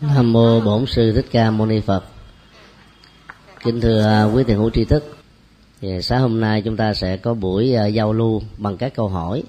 [0.00, 2.04] Nam mô Bổn sư Thích Ca Mâu Ni Phật.
[3.64, 5.16] Kính thưa à, quý thiền hữu tri thức.
[5.80, 9.08] Thì sáng hôm nay chúng ta sẽ có buổi à, giao lưu bằng các câu
[9.08, 9.42] hỏi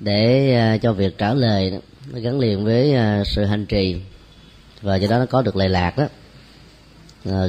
[0.00, 1.80] để à, cho việc trả lời
[2.12, 2.94] nó gắn liền với
[3.24, 3.96] sự hành trì
[4.82, 6.06] và do đó nó có được lệ lạc đó.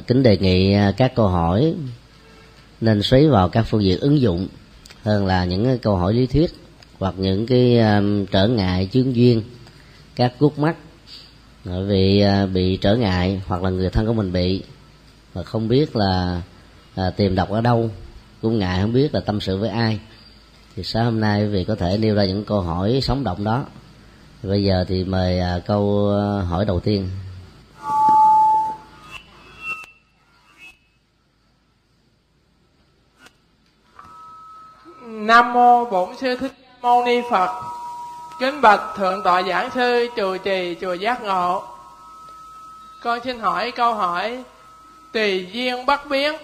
[0.07, 1.73] kính đề nghị các câu hỏi
[2.81, 4.47] nên xoáy vào các phương diện ứng dụng
[5.03, 6.51] hơn là những câu hỏi lý thuyết
[6.99, 7.79] hoặc những cái
[8.31, 9.43] trở ngại chướng duyên,
[10.15, 10.75] các gút mắt
[11.63, 14.63] vì à, bị trở ngại hoặc là người thân của mình bị
[15.33, 16.41] mà không biết là
[16.95, 17.89] à, tìm đọc ở đâu
[18.41, 19.99] cũng ngại không biết là tâm sự với ai.
[20.75, 23.43] Thì sáng hôm nay quý vị có thể nêu ra những câu hỏi sống động
[23.43, 23.65] đó.
[24.43, 27.09] Bây giờ thì mời à, câu à, hỏi đầu tiên.
[35.05, 37.80] Nam mô bổn sư thích mâu ni phật
[38.41, 41.63] kính bạch thượng tọa giảng sư, chùa trì, chùa giác ngộ.
[43.03, 44.43] Con xin hỏi câu hỏi
[45.11, 46.35] tùy duyên bất biến.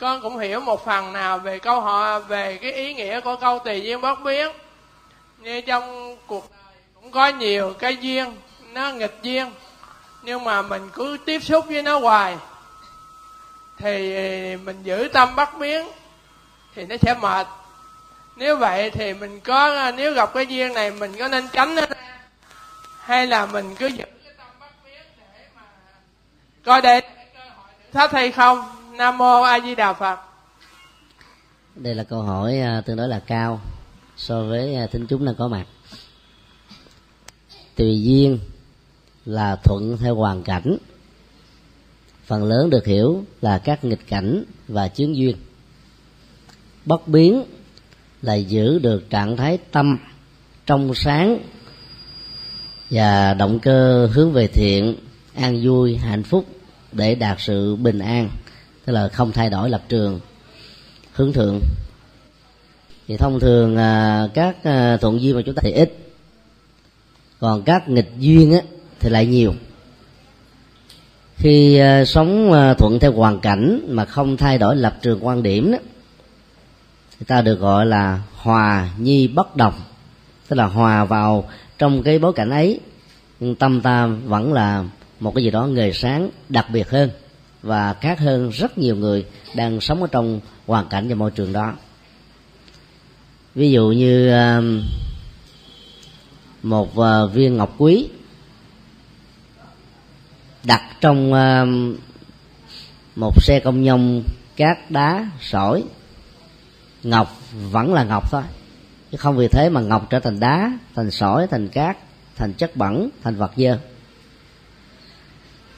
[0.00, 3.58] Con cũng hiểu một phần nào về câu hỏi về cái ý nghĩa của câu
[3.58, 4.50] tùy duyên bất biến.
[5.38, 6.60] Như trong cuộc đời
[6.94, 8.36] cũng có nhiều cái duyên,
[8.72, 9.52] nó nghịch duyên,
[10.22, 12.36] nhưng mà mình cứ tiếp xúc với nó hoài.
[13.78, 14.16] Thì
[14.56, 15.88] mình giữ tâm bất biến,
[16.74, 17.46] thì nó sẽ mệt
[18.36, 21.82] nếu vậy thì mình có, nếu gặp cái duyên này mình có nên tránh nó
[21.82, 22.18] ra?
[23.00, 25.62] Hay là mình cứ giữ cái tâm bất biến để mà
[26.64, 27.02] coi đây
[27.92, 28.64] thách hay không?
[28.96, 30.18] Nam mô a di đà phật.
[31.74, 33.60] Đây là câu hỏi à, tương đối là cao
[34.16, 35.64] so với à, tính chúng đang có mặt.
[37.76, 38.38] Tùy duyên
[39.24, 40.76] là thuận theo hoàn cảnh.
[42.26, 45.36] Phần lớn được hiểu là các nghịch cảnh và chướng duyên.
[46.84, 47.44] Bất biến
[48.22, 49.98] là giữ được trạng thái tâm
[50.66, 51.38] trong sáng
[52.90, 54.96] và động cơ hướng về thiện
[55.34, 56.46] an vui hạnh phúc
[56.92, 58.28] để đạt sự bình an
[58.86, 60.20] tức là không thay đổi lập trường.
[61.12, 61.60] Hướng thượng.
[63.08, 65.96] Thì thông thường à, các à, thuận duyên mà chúng ta thì ít.
[67.40, 68.60] Còn các nghịch duyên á,
[69.00, 69.54] thì lại nhiều.
[71.36, 75.72] Khi à, sống thuận theo hoàn cảnh mà không thay đổi lập trường quan điểm
[75.72, 75.78] đó,
[77.18, 79.74] thì ta được gọi là hòa nhi bất đồng.
[80.48, 82.80] Tức là hòa vào trong cái bối cảnh ấy
[83.58, 84.84] tâm ta vẫn là
[85.20, 87.10] một cái gì đó người sáng, đặc biệt hơn
[87.62, 91.52] và khác hơn rất nhiều người đang sống ở trong hoàn cảnh và môi trường
[91.52, 91.72] đó.
[93.54, 94.82] Ví dụ như um,
[96.62, 98.08] một ờ, viên ngọc quý
[100.64, 101.96] đặt trong um,
[103.16, 104.22] một xe công nhông
[104.56, 105.84] cát đá sỏi
[107.06, 107.40] ngọc
[107.70, 108.42] vẫn là ngọc thôi.
[109.12, 111.96] Chứ không vì thế mà ngọc trở thành đá thành sỏi thành cát
[112.36, 113.78] thành chất bẩn thành vật dơ.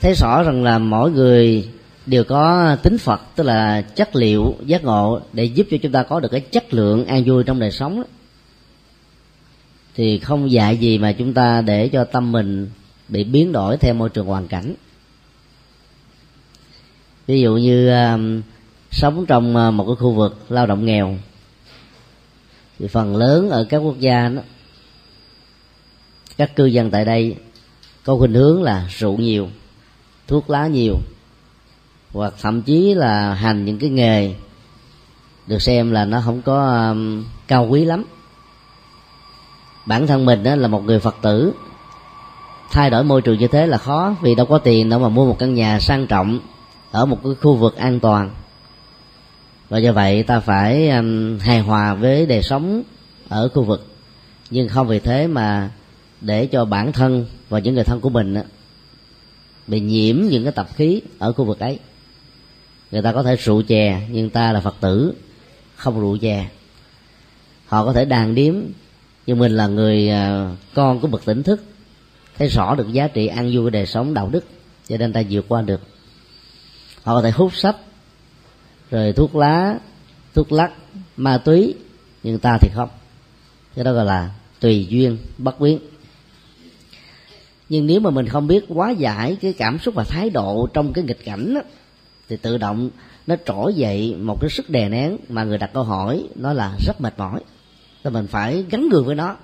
[0.00, 1.68] Thấy rõ rằng là mỗi người
[2.06, 6.02] đều có tính phật tức là chất liệu giác ngộ để giúp cho chúng ta
[6.02, 8.04] có được cái chất lượng an vui trong đời sống đó.
[9.94, 12.70] thì không dạy gì mà chúng ta để cho tâm mình
[13.08, 14.74] bị biến đổi theo môi trường hoàn cảnh.
[17.26, 18.20] Ví dụ như uh,
[18.90, 21.16] sống trong à, một cái khu vực lao động nghèo.
[22.78, 24.42] Thì phần lớn ở các quốc gia đó
[26.38, 27.36] các cư dân tại đây
[28.04, 29.48] có khuynh hướng là rượu nhiều
[30.26, 30.94] thuốc lá nhiều
[32.12, 34.34] hoặc thậm chí là hành những cái nghề
[35.46, 38.04] được xem là nó không có um, cao quý lắm.
[39.86, 41.52] Bản thân mình đó là một người phật tử
[42.70, 45.26] thay đổi môi trường như thế là khó vì đâu có tiền đâu mà mua
[45.26, 46.40] một căn nhà sang trọng
[46.90, 48.30] ở một cái khu vực an toàn
[49.68, 52.82] và do vậy ta phải um, hài hòa với đời sống
[53.28, 53.86] ở khu vực.
[54.50, 55.70] Nhưng không vì thế mà
[56.20, 58.36] để cho bản thân và những người thân của mình
[59.66, 61.78] bị nhiễm những cái tập khí ở khu vực ấy.
[62.90, 65.14] Người ta có thể rượu chè nhưng ta là phật tử
[65.76, 66.48] không rượu chè.
[67.66, 68.54] Họ có thể đàn điếm
[69.26, 71.64] nhưng mình là người à, con của bậc tỉnh thức
[72.38, 74.44] thấy rõ được giá trị ăn vui đời sống đạo đức
[74.88, 75.80] cho nên ta vượt qua được.
[77.02, 77.76] Họ có thể hút sách
[78.90, 79.78] rồi thuốc lá
[80.34, 80.72] thuốc lắc
[81.16, 81.74] ma túy
[82.22, 82.88] nhưng ta thì không.
[83.74, 84.30] Cái đó gọi là
[84.60, 85.78] tùy duyên bất biến.
[87.68, 90.92] Nhưng nếu mà mình không biết quá giải cái cảm xúc và thái độ trong
[90.92, 91.60] cái nghịch cảnh đó,
[92.28, 92.90] thì tự động
[93.26, 96.76] nó trỗi dậy một cái sức đè nén mà người đặt câu hỏi nó là
[96.86, 97.40] rất mệt mỏi.
[98.04, 99.36] Thì mình phải gắn gượng với nó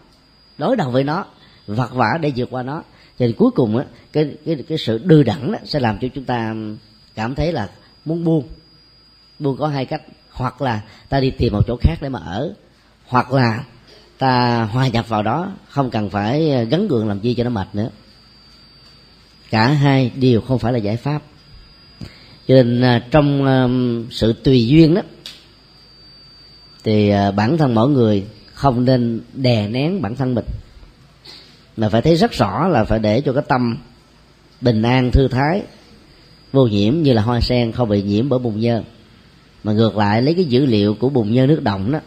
[0.58, 1.24] đối đầu với nó
[1.66, 2.82] vặt vả để vượt qua nó.
[3.18, 6.24] Thì cuối cùng á cái cái cái sự đưa đẳng đó sẽ làm cho chúng
[6.24, 6.54] ta
[7.14, 7.70] cảm thấy là
[8.04, 8.44] muốn buông
[9.38, 10.02] luôn có hai cách.
[10.30, 12.54] Hoặc là ta đi tìm một chỗ khác để mà ở.
[13.06, 13.64] Hoặc là
[14.18, 15.52] ta hòa nhập vào đó.
[15.68, 17.88] Không cần phải ờ, gắn gượng làm chi cho nó mệt nữa.
[19.50, 21.22] Cả hai đều không phải là giải pháp.
[22.48, 25.02] Cho nên ờ, trong sự tùy duyên đó,
[26.84, 30.44] thì ờ, bản thân mỗi người không nên đè nén bản thân mình,
[31.76, 33.76] mà phải thấy rất rõ là phải để cho cái tâm
[34.60, 35.62] bình an, thư thái,
[36.52, 38.82] vô nhiễm như là hoa sen không bị nhiễm bởi bùn nhơ
[39.64, 42.00] mà ngược lại lấy cái dữ liệu của bùn nhơ nước động đó,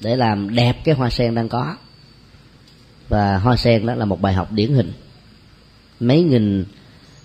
[0.00, 1.76] để làm đẹp cái hoa sen đang có.
[3.08, 4.92] Và hoa sen đó là một bài học điển hình.
[6.00, 6.64] Mấy nghìn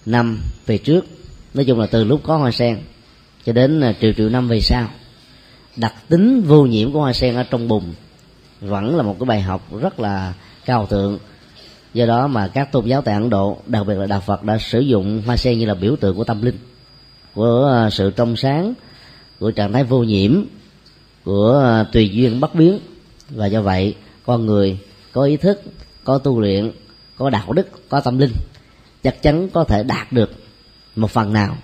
[0.05, 1.05] năm về trước,
[1.53, 2.79] nói chung là từ lúc có hoa sen
[3.45, 4.89] cho đến à, triệu triệu năm về sau,
[5.75, 7.83] đặc tính vô nhiễm của hoa sen ở trong bùn
[8.61, 10.33] vẫn là một cái bài học rất là
[10.65, 11.19] cao thượng.
[11.93, 14.57] Do đó mà các tôn giáo tại ấn độ, đặc biệt là đạo phật, đã
[14.57, 16.57] sử dụng hoa sen như là biểu tượng của tâm linh,
[17.33, 18.73] của à, sự trong sáng
[19.39, 20.43] của trạng thái vô nhiễm
[21.23, 22.79] của à, tùy duyên bất biến.
[23.29, 23.95] Và do vậy,
[24.25, 24.77] con người
[25.11, 25.61] có ý thức,
[26.03, 26.71] có tu luyện,
[27.17, 28.31] có đạo đức, có tâm linh,
[29.03, 30.31] chắc chắn có thể đạt được
[30.95, 31.57] một phần nào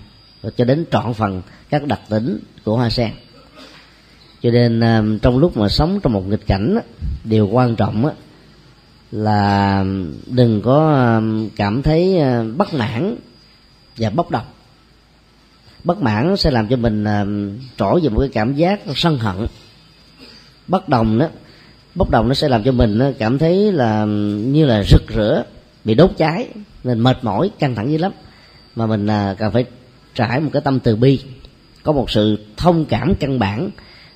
[0.56, 3.10] cho đến trọn phần các đặc tính của hoa sen.
[4.42, 6.78] Cho nên à, trong lúc mà sống trong một nghịch cảnh
[7.24, 8.10] điều quan trọng
[9.10, 9.84] là
[10.26, 11.20] đừng có à,
[11.56, 12.20] cảm thấy
[12.56, 13.16] bất mãn
[13.96, 14.46] và bốc đồng
[15.84, 17.26] bất mãn sẽ làm cho mình ờ,
[17.76, 19.46] trỗi về một cái cảm giác sân hận.
[20.68, 21.28] Bất đồng đó
[21.94, 25.42] bốc đồng nó sẽ làm cho mình ờ, cảm thấy là như là rực rỡ,
[25.84, 26.48] bị đốt cháy,
[26.84, 28.12] nên mệt mỏi, căng thẳng dữ lắm.
[28.76, 29.64] Mà mình ờ, cần phải
[30.14, 31.20] trải một cái tâm từ bi,
[31.82, 33.70] có một sự thông cảm căn bản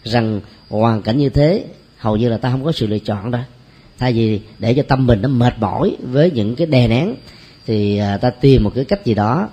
[0.05, 1.65] rằng hoàn cảnh như thế,
[1.99, 3.43] hầu như là ta không có sự lựa chọn đâu
[3.99, 7.15] thay vì để cho tâm mình nó mệt mỏi với những cái đè nén,
[7.67, 9.49] thì ta tìm một cái cách gì đó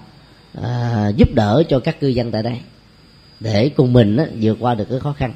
[0.61, 2.59] à, giúp đỡ cho các cư dân tại đây
[3.39, 5.33] để cùng mình á, vượt qua được cái khó khăn.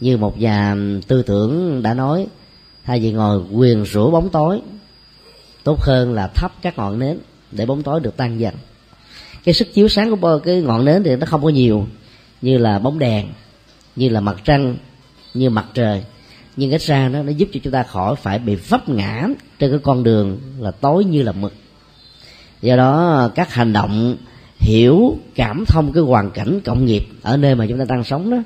[0.00, 0.76] Như một nhà
[1.08, 2.26] tư tưởng đã nói
[2.84, 4.60] thay vì ngồi quyền rủa bóng tối
[5.64, 7.18] tốt hơn là thắp các ngọn nến
[7.52, 8.54] để bóng tối được tan dần.
[9.44, 11.86] Cái sức chiếu sáng của cái ngọn nến thì nó không có nhiều
[12.42, 13.26] như là bóng đèn
[13.96, 14.76] như là mặt trăng
[15.34, 16.04] như mặt trời.
[16.56, 19.26] Nhưng ít ra nó nó giúp cho chúng ta khỏi phải bị vấp ngã
[19.58, 21.52] trên cái con đường là tối như là mực.
[22.62, 24.16] Do đó các hành động
[24.60, 28.30] hiểu cảm thông cái hoàn cảnh cộng nghiệp ở nơi mà chúng ta đang sống
[28.30, 28.36] đó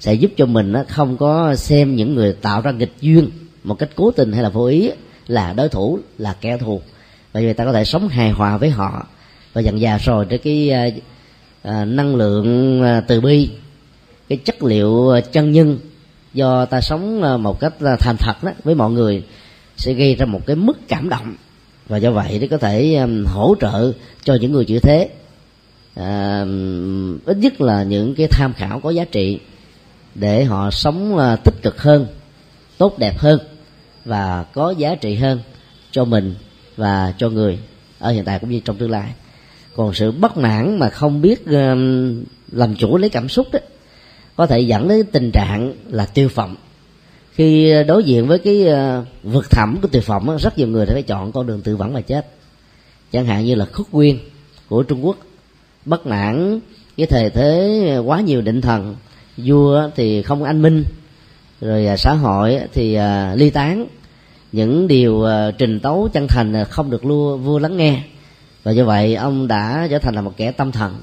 [0.00, 3.30] sẽ giúp cho mình không có xem những người tạo ra nghịch duyên
[3.64, 4.90] một cách cố tình hay là vô ý
[5.26, 6.80] là đối thủ là kẻ thù.
[7.32, 9.06] Bởi vì ta có thể sống hài hòa với họ
[9.52, 10.88] và dần già rồi tới cái à,
[11.62, 13.50] à năng lượng à, từ bi
[14.28, 15.78] cái chất liệu à, chân nhân
[16.34, 19.22] do ta sống một cách thành thật đó với mọi người
[19.76, 21.34] sẽ gây ra một cái mức cảm động.
[21.88, 23.92] Và do vậy để có thể hỗ trợ
[24.24, 25.08] cho những người chữ thế
[25.94, 26.44] à,
[27.24, 29.38] ít nhất là những cái tham khảo có giá trị
[30.14, 32.06] để họ sống à, tích cực hơn
[32.78, 33.40] tốt đẹp hơn
[34.04, 35.38] và có giá trị hơn
[35.90, 36.34] cho mình
[36.76, 37.58] và cho người
[37.98, 39.12] ở hiện tại cũng như trong tương lai.
[39.76, 41.74] Còn sự bất mãn mà không biết à,
[42.52, 43.58] làm chủ lấy cảm xúc đó
[44.36, 46.56] có thể dẫn đến tình trạng là tiêu phẩm
[47.32, 51.02] khi đối diện với cái à, vực thẳm của tiêu phẩm rất nhiều người phải
[51.02, 52.26] chọn con đường tự vẫn mà chết.
[53.12, 54.18] Chẳng hạn như là khúc nguyên
[54.68, 55.16] của trung quốc
[55.84, 56.60] bất mãn
[56.96, 58.96] cái thời thế quá nhiều định thần.
[59.36, 60.84] Vua thì không anh minh,
[61.60, 63.86] rồi à, xã hội thì à, ly tán.
[64.52, 68.02] Những điều à, trình tấu chân thành không được lua vua lắng nghe.
[68.62, 70.96] Và do vậy, ông đã trở thành là một kẻ tâm thần.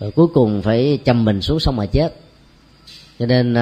[0.00, 2.14] Rồi cuối cùng phải châm mình xuống sông mà chết.
[3.18, 3.54] Cho nên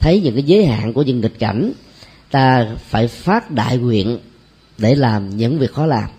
[0.00, 1.72] thấy những cái giới hạn của những nghịch cảnh,
[2.30, 4.18] ta phải phát đại nguyện
[4.78, 6.10] để làm những việc khó làm.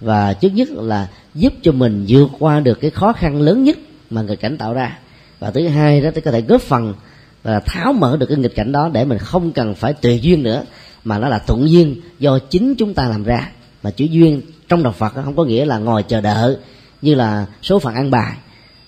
[0.00, 1.08] Và trước nhất là
[1.38, 3.78] giúp cho mình vượt qua được cái khó khăn lớn nhất
[4.10, 4.98] mà nghịch cảnh tạo ra.
[5.38, 6.94] Và thứ hai đó thì có thể góp phần
[7.42, 10.42] và tháo mở được cái nghịch cảnh đó để mình không cần phải tùy duyên
[10.42, 10.64] nữa,
[11.04, 13.50] mà nó là thuận duyên do chính chúng ta làm ra.
[13.82, 16.56] Mà chữ duyên trong đạo Phật không có nghĩa là ngồi chờ đợi
[17.02, 18.36] như là số phận ăn bài.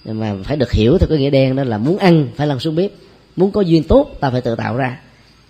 [0.04, 2.76] Mà phải được hiểu theo cái nghĩa đen đó là muốn ăn phải làm xuống
[2.76, 2.90] bếp,
[3.36, 4.98] muốn có duyên tốt ta phải tự tạo ra.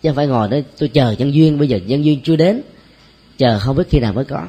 [0.02, 2.62] Chứ không phải ngồi đó tôi chờ nhân duyên, bây giờ nhân duyên chưa đến,
[3.38, 4.42] chờ không biết khi nào mới có.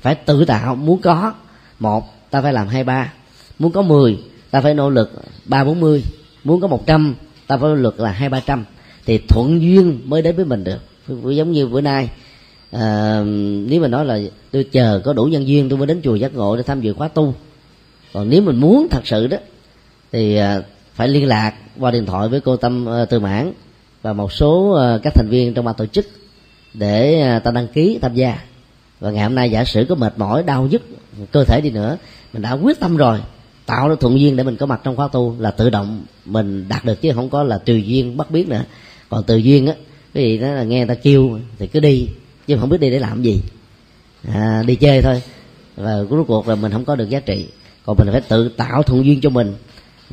[0.00, 1.32] Phải tự tạo, muốn có
[1.78, 3.12] một ta phải làm hai ba.
[3.58, 4.18] Muốn có mười
[4.50, 5.12] ta phải nỗ lực
[5.44, 6.02] ba bốn mươi.
[6.44, 7.14] Muốn có một trăm
[7.46, 8.64] ta phải nỗ lực là hai ba trăm.
[9.06, 10.78] Thì thuận duyên mới đến với mình được.
[11.36, 12.10] Giống như bữa nay
[12.70, 13.22] à,
[13.66, 14.18] nếu mà nói là
[14.50, 16.92] tôi chờ có đủ nhân duyên tôi mới đến chùa giác ngộ để tham dự
[16.92, 17.34] khóa tu.
[18.12, 19.36] Còn nếu mình muốn thật sự đó
[20.12, 20.62] thì à,
[20.94, 23.52] phải liên lạc qua điện thoại với cô tâm ờ, à, từ mãn
[24.02, 26.06] và một số à, các thành viên trong ban tổ chức
[26.74, 28.38] để à, ta đăng ký tham gia
[29.00, 30.82] và ngày hôm nay giả sử có mệt mỏi đau nhức
[31.32, 31.96] cơ thể đi nữa
[32.32, 33.20] mình đã quyết tâm rồi
[33.66, 36.68] tạo ra thuận duyên để mình có mặt trong khóa tu là tự động mình
[36.68, 38.64] đạt được chứ không có là tùy duyên bắt biết nữa.
[39.08, 39.74] Còn tự duyên á
[40.14, 42.08] cái gì đó là nghe người ta kêu thì cứ đi
[42.46, 43.42] chứ không biết đi để làm gì.
[44.28, 45.22] À, đi chơi thôi.
[45.76, 47.46] Và cuối cuộc là mình không có được giá trị.
[47.86, 49.54] Còn mình phải tự tạo thuận duyên cho mình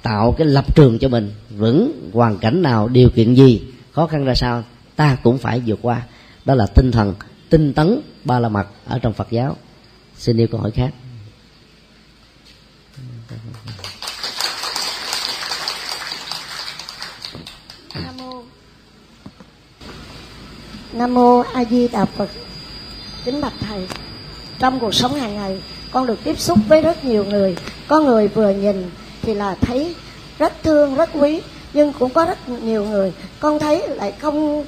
[0.03, 1.31] tạo cái lập trường cho mình.
[1.49, 3.61] Vững hoàn cảnh nào điều kiện gì
[3.91, 4.63] khó khăn ra sao
[4.95, 6.01] ta cũng phải vượt qua.
[6.45, 7.13] Đó là tinh thần
[7.51, 9.57] tinh tấn ba la mật ở trong phật giáo.
[10.17, 10.89] Xin yêu câu hỏi khác.
[17.95, 18.43] Nam mô.
[20.93, 22.29] Nam mô a di đà phật.
[23.25, 23.87] Kính bạch thầy,
[24.59, 27.55] trong cuộc sống hàng ngày, con được tiếp xúc với rất nhiều người.
[27.87, 28.89] Có người vừa nhìn
[29.21, 29.95] thì là thấy
[30.39, 31.41] rất thương, rất quý,
[31.73, 33.13] nhưng cũng có rất nhiều người.
[33.39, 34.65] Con thấy lại không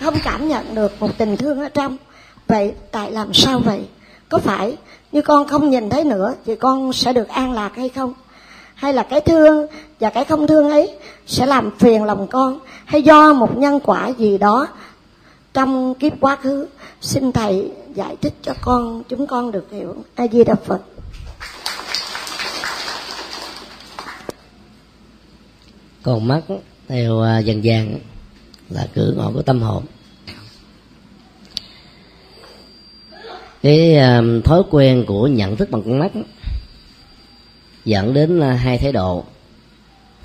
[0.00, 1.96] không cảm nhận được một tình thương ở trong.
[2.48, 3.80] Vậy tại làm sao vậy?
[4.28, 4.76] Có phải
[5.12, 8.14] như con không nhìn thấy nữa thì con sẽ được an lạc hay không?
[8.74, 9.66] Hay là cái thương
[10.00, 14.08] và cái không thương ấy sẽ làm phiền lòng con hay do một nhân quả
[14.08, 14.68] gì đó
[15.54, 16.66] trong kiếp quá khứ?
[17.00, 19.96] Xin thầy giải thích cho con, chúng con được hiểu.
[20.14, 20.80] A di đà phật
[26.02, 26.40] còn mắt
[26.88, 27.98] theo dần dần
[28.70, 29.84] là cửa ngõ của tâm hồn.
[33.62, 36.12] Cái uh, thói quen của nhận thức bằng con mắt
[37.84, 39.24] dẫn đến uh, hai thái độ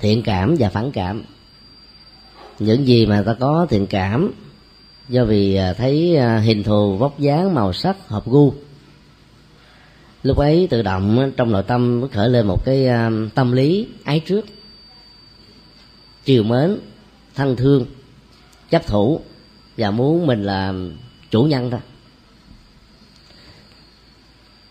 [0.00, 1.22] thiện cảm và phản cảm.
[2.58, 4.32] Những gì mà ta có thiện cảm
[5.08, 8.54] do vì uh, thấy uh, hình thù vóc dáng màu sắc hợp gu.
[10.22, 13.86] Lúc ấy tự động trong nội tâm mới khởi lên một cái uh, tâm lý
[14.04, 14.46] ái trước
[16.24, 16.78] chiều mến
[17.34, 17.86] thân thương
[18.70, 19.20] chấp thủ
[19.76, 20.74] và muốn mình là
[21.30, 21.80] chủ nhân thôi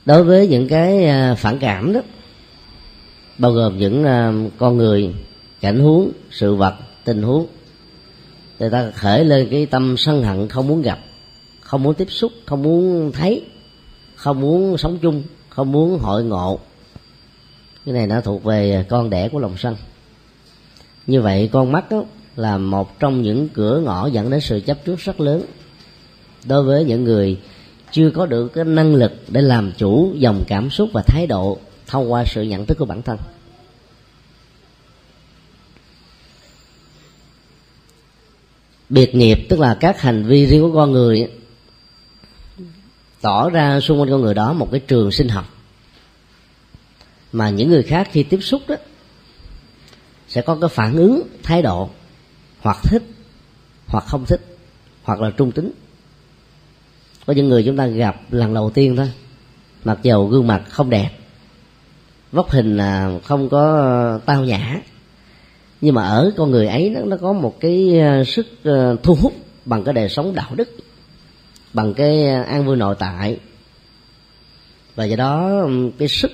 [0.05, 2.01] đối với những cái à, phản cảm đó,
[3.37, 5.13] bao gồm những à, con người,
[5.61, 7.47] cảnh huống, sự vật, tình huống,
[8.59, 10.99] người ta khởi lên cái tâm sân hận, không muốn gặp,
[11.61, 13.45] không muốn tiếp xúc, không muốn thấy,
[14.15, 16.59] không muốn sống chung, không muốn hội ngộ.
[17.85, 19.75] Cái này nó thuộc về con đẻ của lòng sân.
[21.07, 22.03] Như vậy con mắt đó
[22.35, 25.45] là một trong những cửa ngõ dẫn đến sự chấp trước rất lớn.
[26.45, 27.39] Đối với những người
[27.91, 31.59] chưa có được cái năng lực để làm chủ dòng cảm xúc và thái độ
[31.87, 33.17] thông qua sự nhận thức của bản thân.
[38.89, 41.31] Biệt nghiệp tức là các hành vi riêng của con người
[43.21, 45.45] tỏ ra xung quanh con người đó một cái trường sinh học.
[47.31, 48.75] Mà những người khác khi tiếp xúc đó,
[50.27, 51.89] sẽ có cái phản ứng, thái độ
[52.65, 53.03] hoặc thích
[53.87, 54.41] hoặc không thích
[55.03, 55.71] hoặc là trung tính.
[57.25, 59.11] Có những người chúng ta gặp lần đầu tiên thôi
[59.83, 61.09] mặc dầu gương mặt không đẹp
[62.31, 64.81] vóc hình là không có ờ, tao nhã
[65.81, 69.15] nhưng mà ở con người ấy nó, nó có một cái ờ, sức ờ, thu
[69.15, 69.33] hút
[69.65, 70.69] bằng cái đời sống đạo đức
[71.73, 73.39] bằng cái an vui nội tại.
[74.95, 75.61] Và do đó
[75.97, 76.31] cái sức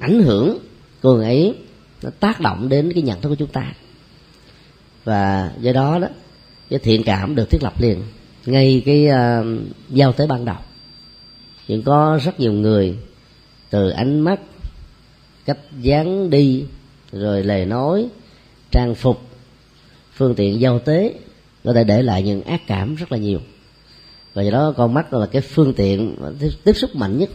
[0.00, 0.58] ảnh hưởng
[1.02, 1.54] của người ấy
[2.02, 3.72] nó tác động đến cái nhận thức của chúng ta
[5.08, 6.08] và do đó đó
[6.70, 8.02] cái thiện cảm được thiết lập liền.
[8.46, 9.46] Ngay cái uh,
[9.90, 10.56] giao tế ban đầu.
[11.68, 12.96] Nhưng có rất nhiều người
[13.70, 14.40] từ ánh mắt
[15.44, 16.64] cách dáng đi
[17.12, 18.08] rồi lời nói
[18.70, 19.20] trang phục
[20.12, 21.14] phương tiện giao tế
[21.64, 23.40] có thể để lại những ác cảm rất là nhiều.
[24.34, 26.16] Và do đó con mắt là cái phương tiện
[26.64, 27.30] tiếp xúc mạnh nhất.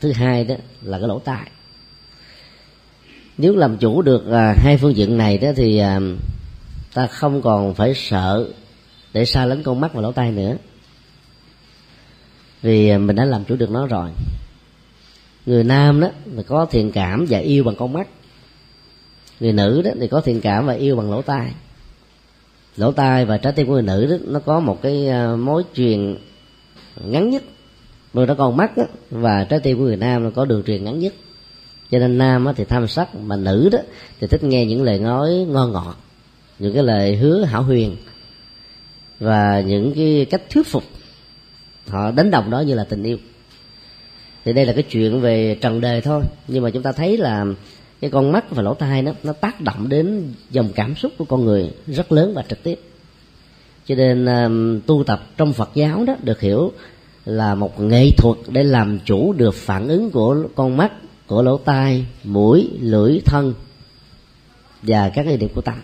[0.00, 1.50] Thứ hai đó là cái lỗ tai.
[3.38, 6.00] Nếu làm chủ được à, hai phương diện này đó thì à,
[6.96, 8.48] ta không còn phải sợ
[9.12, 10.56] để xa lấn con mắt và lỗ tai nữa.
[12.62, 14.10] Vì mình đã làm chủ được nó rồi.
[15.46, 18.08] Người nam đó thì có thiện cảm và yêu bằng con mắt.
[19.40, 21.52] Người nữ đó thì có thiện cảm và yêu bằng lỗ tai.
[22.76, 25.62] Lỗ tai và trái tim của người nữ đó nó có một cái ờ, mối
[25.74, 26.16] truyền
[27.04, 27.42] ngắn nhất.
[28.14, 30.84] Rồi nó còn mắt đó, và trái tim của người nam nó có đường truyền
[30.84, 31.14] ngắn nhất.
[31.90, 33.78] Cho nên nam thì tham sắc mà nữ đó
[34.20, 35.96] thì thích nghe những lời nói ngon ngọt
[36.58, 37.96] những cái lời hứa hảo huyền
[39.20, 40.84] và những cái cách thuyết phục
[41.88, 43.18] họ đánh đồng đó như là tình yêu.
[44.44, 47.44] Thì đây là cái chuyện về trần đề thôi nhưng mà chúng ta thấy là
[48.00, 51.24] cái con mắt và lỗ tai nó nó tác động đến dòng cảm xúc của
[51.24, 52.80] con người rất lớn và trực tiếp.
[53.86, 56.72] Cho nên um, tu tập trong phật giáo đó được hiểu
[57.24, 60.92] là một nghệ thuật để làm chủ được phản ứng của con mắt
[61.26, 63.54] của lỗ tai mũi lưỡi thân
[64.82, 65.74] và các cái điểm của tâm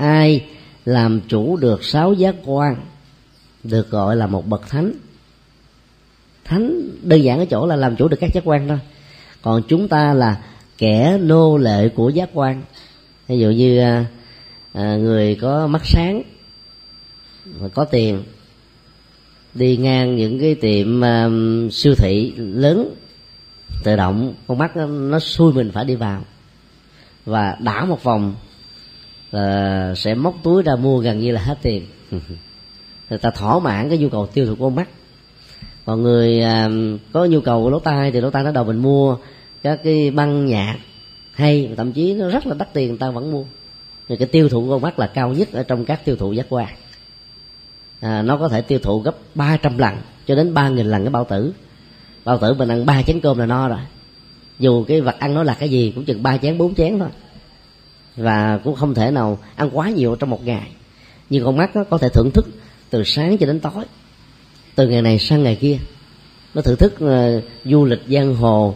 [0.00, 0.44] ai
[0.84, 2.76] làm chủ được sáu giác quan
[3.62, 4.92] được gọi là một bậc thánh?
[6.44, 8.78] Thánh đơn giản ở chỗ là làm chủ được các giác quan thôi.
[9.42, 10.42] Còn chúng ta là
[10.78, 12.62] kẻ nô lệ của giác quan.
[13.28, 14.06] Ví dụ như à,
[14.72, 16.22] à người có mắt sáng
[17.74, 18.22] có tiền
[19.54, 21.28] đi ngang những cái tiệm à,
[21.72, 22.94] siêu thị lớn
[23.84, 26.24] tự động con mắt nó, nó xui mình phải đi vào
[27.26, 28.34] và đảo một vòng
[29.30, 31.86] là sẽ móc túi ra mua gần như là hết tiền.
[33.10, 34.88] Người ta thỏa mãn cái nhu cầu tiêu thụ của con mắt
[35.84, 36.68] còn người à,
[37.12, 39.16] có nhu cầu lỗ tai thì lỗ tai nó đầu mình mua
[39.62, 40.76] các cái băng nhạc
[41.32, 43.44] hay thậm chí nó rất là đắt tiền người ta vẫn mua.
[44.08, 46.32] Thì cái tiêu thụ của con mắt là cao nhất ở trong các tiêu thụ
[46.32, 46.68] giác quan.
[48.00, 49.94] À, nó có thể tiêu thụ gấp 300 lần
[50.26, 51.52] cho đến ba nghìn lần cái bao tử.
[52.24, 53.78] Bao tử mình ăn ba chén cơm là no rồi.
[54.58, 57.08] Dù cái vật ăn nó là cái gì cũng chừng ba chén bốn chén thôi
[58.16, 60.68] và cũng không thể nào ăn quá nhiều trong một ngày.
[61.30, 62.48] Nhưng con mắt nó có thể thưởng thức
[62.90, 63.84] từ sáng cho đến tối.
[64.74, 65.78] Từ ngày này sang ngày kia
[66.54, 68.74] nó thưởng thức uh, du lịch giang hồ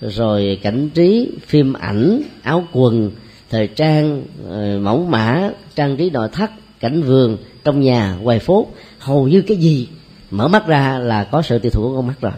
[0.00, 3.10] rồi cảnh trí phim ảnh áo quần
[3.50, 6.50] thời trang uh, mẫu mã trang trí nội thất
[6.80, 8.66] cảnh vườn trong nhà ngoài phố.
[8.98, 9.88] Hầu như cái gì
[10.30, 12.32] mở mắt ra là có sự tiêu thụ của con mắt rồi.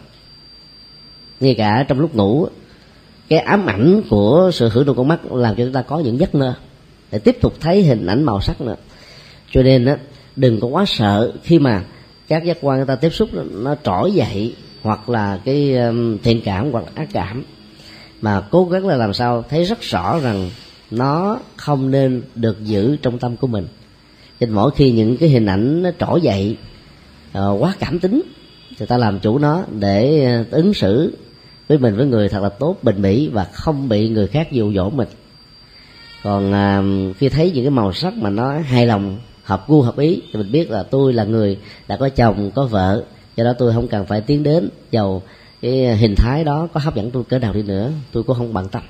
[1.40, 2.48] Ngay cả trong lúc ngủ
[3.34, 6.20] cái ám ảnh của sự hưởng thụ con mắt làm cho chúng ta có những
[6.20, 6.54] giấc mơ
[7.10, 8.76] để tiếp tục thấy hình ảnh màu sắc nữa.
[9.50, 9.96] Cho nên á
[10.36, 11.84] đừng có quá sợ khi mà
[12.28, 16.40] các giác quan người ta tiếp xúc nó trỗi dậy hoặc là cái um, thiện
[16.44, 17.44] cảm hoặc là ác cảm.
[18.20, 20.50] Mà cố gắng là làm sao thấy rất rõ rằng
[20.90, 23.66] nó không nên được giữ trong tâm của mình.
[24.40, 26.56] Nên mỗi khi những cái hình ảnh nó trỗi dậy
[27.38, 28.22] uh, quá cảm tính
[28.78, 31.12] thì ta làm chủ nó để ờ, ứng xử
[31.68, 34.72] với mình với người thật là tốt bình mỹ và không bị người khác dụ
[34.72, 35.08] dỗ mình.
[36.22, 36.82] Còn à,
[37.18, 40.38] khi thấy những cái màu sắc mà nó hài lòng hợp gu hợp ý thì
[40.38, 43.04] mình biết là tôi là người đã có chồng có vợ.
[43.36, 45.22] Do đó tôi không cần phải tiến đến giàu
[45.62, 47.90] cái hình thái đó có hấp dẫn tôi cỡ nào đi nữa.
[48.12, 48.82] Tôi cũng không bận tâm.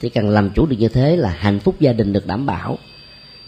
[0.00, 2.78] Chỉ cần làm chủ được như thế là hạnh phúc gia đình được đảm bảo.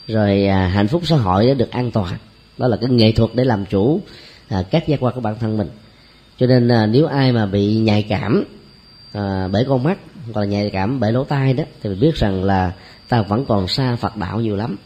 [0.08, 2.14] Rồi à, hạnh phúc xã hội được an toàn.
[2.58, 4.00] Đó là cái nghệ thuật để làm chủ
[4.48, 5.68] à, các giác quan của bản thân mình
[6.40, 8.44] cho nên à, nếu ai mà bị nhạy cảm
[9.12, 12.16] à, bởi con mắt hoặc là nhạy cảm bởi lỗ tai đó thì mình biết
[12.16, 12.72] rằng là
[13.08, 14.76] ta vẫn còn xa phật đạo nhiều lắm.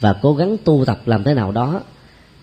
[0.00, 1.80] Và cố gắng tu tập làm thế nào đó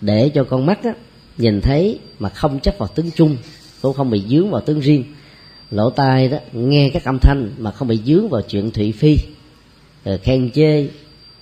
[0.00, 0.92] để cho con mắt á,
[1.38, 3.36] nhìn thấy mà không chấp vào tướng chung
[3.82, 5.04] cũng không bị dướng vào tướng riêng.
[5.70, 9.16] Lỗ tai đó nghe các âm thanh mà không bị dướng vào chuyện thị phi
[10.04, 10.88] rồi khen chê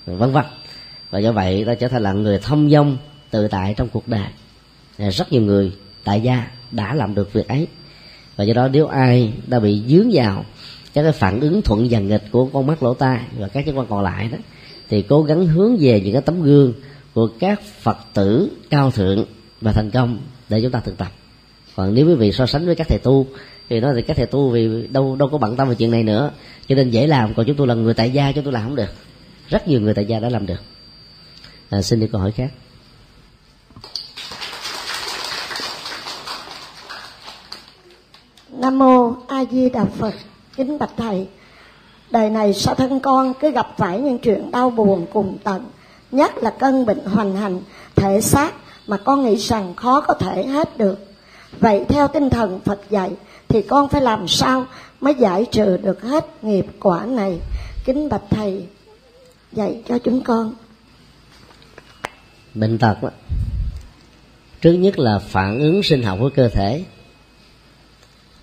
[0.06, 0.44] vân vân.
[1.10, 2.96] Và do vậy ta trở thành là người thông dong
[3.30, 4.28] tự tại trong cuộc đời.
[4.98, 5.72] Rất nhiều người
[6.04, 7.66] tại gia đã làm được việc ấy.
[8.36, 10.44] Và do đó nếu ai đã bị dướng vào
[10.94, 13.72] các cái phản ứng thuận dần nghịch của con mắt lỗ tai và các giác
[13.72, 14.38] quan còn lại đó
[14.88, 16.72] thì cố gắng hướng về những cái tấm gương
[17.14, 19.24] của các phật tử cao thượng
[19.60, 21.12] và thành công để chúng ta thực tập.
[21.76, 23.26] Còn nếu quý vị so sánh với các thầy tu
[23.68, 26.02] thì nói thì các thầy tu vì đâu đâu có bận tâm về chuyện này
[26.02, 26.30] nữa
[26.68, 27.34] cho nên dễ làm.
[27.34, 28.90] Còn chúng tôi là người tại gia chúng tôi làm không được.
[29.48, 30.60] Rất nhiều người tại gia đã làm được.
[31.70, 32.52] À, xin đi câu hỏi khác.
[38.66, 40.14] Nam mô a di đà phật.
[40.56, 41.26] Kính bạch thầy,
[42.10, 45.64] đời này sao thân con cứ gặp phải những chuyện đau buồn cùng tận,
[46.10, 47.60] nhất là cân bệnh hoành hành,
[47.94, 48.54] thể xác
[48.86, 50.98] mà con nghĩ rằng khó có thể hết được.
[51.60, 53.10] Vậy theo tinh thần phật dạy
[53.48, 54.66] thì con phải làm sao
[55.00, 57.38] mới giải trừ được hết nghiệp quả này?
[57.84, 58.66] Kính bạch thầy
[59.52, 60.54] dạy cho chúng con.
[62.54, 63.10] Bệnh tật đó.
[64.60, 66.84] trước nhất là phản ứng sinh học của cơ thể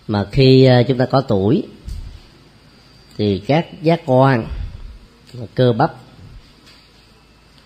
[0.07, 1.63] mà khi à, chúng ta có tuổi,
[3.17, 4.47] thì các giác quan
[5.55, 5.93] cơ bắp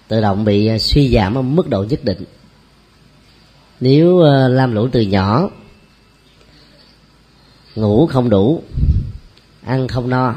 [0.08, 2.24] tự động bị à, suy giảm ở mức độ nhất định.
[3.80, 5.50] Nếu à, lam lũ từ nhỏ,
[7.76, 8.64] ngủ không đủ,
[9.64, 10.36] ăn không no,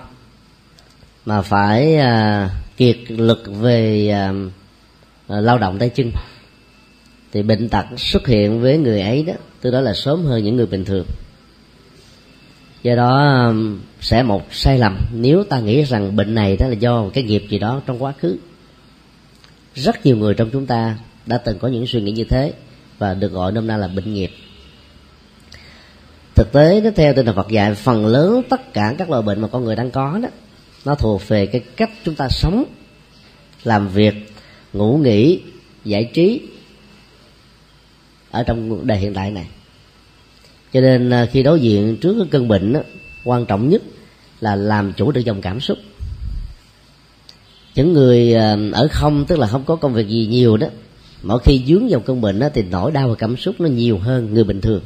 [1.27, 1.99] mà phải
[2.77, 4.15] kiệt lực về
[5.29, 6.13] lao động tay chân,
[7.33, 10.57] thì bệnh tật xuất hiện với người ấy đó, từ đó là sớm hơn những
[10.57, 11.07] người bình thường
[12.83, 14.99] do đó um, sẽ một sai lầm.
[15.13, 18.03] Nếu ta nghĩ rằng bệnh này đó là do một cái nghiệp gì đó trong
[18.03, 18.37] quá khứ.
[19.75, 22.53] Rất nhiều người trong chúng ta đã từng có những suy nghĩ như thế
[22.99, 24.31] và được gọi nôm na là bệnh nghiệp.
[26.35, 29.41] Thực tế, nó theo tinh thần Phật dạy, phần lớn tất cả các loại bệnh
[29.41, 30.29] mà con người đang có đó,
[30.85, 32.65] nó thuộc về cái cách chúng ta sống,
[33.65, 34.15] làm việc,
[34.73, 35.41] ngủ nghỉ,
[35.85, 36.41] giải trí
[38.31, 39.47] ở trong đời hiện tại này
[40.73, 42.81] cho nên à, khi đối diện trước cái cơn bệnh đó,
[43.25, 43.83] quan trọng nhất
[44.41, 45.79] là làm chủ được dòng cảm xúc.
[47.75, 50.67] Những người à, ở không tức là không có công việc gì nhiều đó
[51.23, 53.99] mỗi khi dướng vào cơn bệnh đó, thì nỗi đau và cảm xúc nó nhiều
[53.99, 54.83] hơn người bình thường.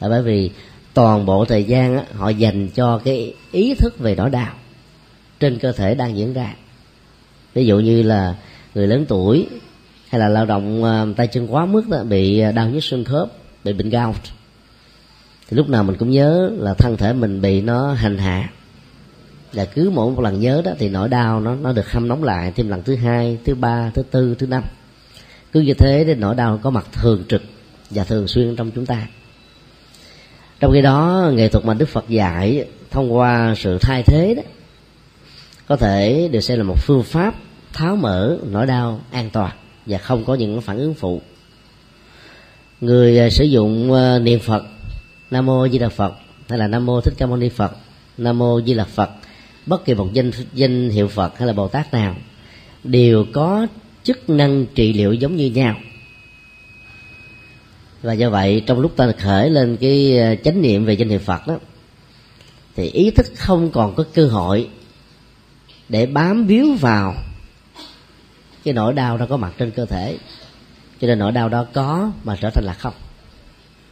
[0.00, 0.50] Là bởi vì
[0.94, 4.54] toàn bộ thời gian đó, họ dành cho cái ý thức về nỗi đau
[5.40, 6.54] trên cơ thể đang diễn ra.
[7.54, 8.34] Ví dụ như là
[8.74, 9.46] người lớn tuổi
[10.08, 13.28] hay là lao động à, tay chân quá mức đó, bị đau nhức xương khớp
[13.64, 14.16] bị bệnh gout
[15.52, 18.50] thì lúc nào mình cũng nhớ là thân thể mình bị nó hành hạ.
[19.52, 22.24] Và cứ mỗi một lần nhớ đó thì nỗi đau nó nó được hâm nóng
[22.24, 24.62] lại thêm lần thứ hai, thứ ba, thứ tư, thứ năm.
[25.52, 27.42] Cứ như thế thì nỗi đau có mặt thường trực
[27.90, 29.06] và thường xuyên trong chúng ta.
[30.60, 34.42] Trong khi đó, nghệ thuật mà đức phật dạy thông qua sự thay thế đó,
[35.66, 37.34] có thể được xem là một phương pháp
[37.72, 39.52] tháo mở nỗi đau an toàn
[39.86, 41.20] và không có những phản ứng phụ.
[42.80, 44.62] Người à, sử dụng à, niệm phật
[45.32, 46.14] nam mô di đà phật,
[46.48, 47.76] hay là nam mô thích ca mâu ni phật,
[48.18, 49.10] nam mô di lặc phật.
[49.66, 52.16] Bất kỳ một danh danh hiệu phật hay là bồ tát nào
[52.84, 53.66] đều có
[54.02, 55.76] chức năng trị liệu giống như nhau.
[58.02, 61.18] Và do vậy, trong lúc ta khởi lên cái ờ, chánh niệm về danh hiệu
[61.18, 61.58] phật đó,
[62.76, 64.68] thì ý thức không còn có cơ hội
[65.88, 67.14] để bám víu vào
[68.64, 70.18] cái nỗi đau đó có mặt trên cơ thể.
[71.00, 72.94] Cho nên nỗi đau đó có mà trở thành là không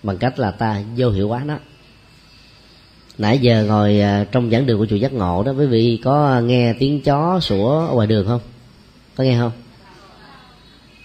[0.02, 1.58] bằng cách là ta vô hiệu hóa nó.
[3.18, 6.40] Nãy giờ ngồi à, trong giảng đường của chùa giác ngộ đó, quý vị có
[6.40, 8.40] nghe tiếng chó sủa ở ngoài đường không?
[9.16, 9.52] Có nghe không?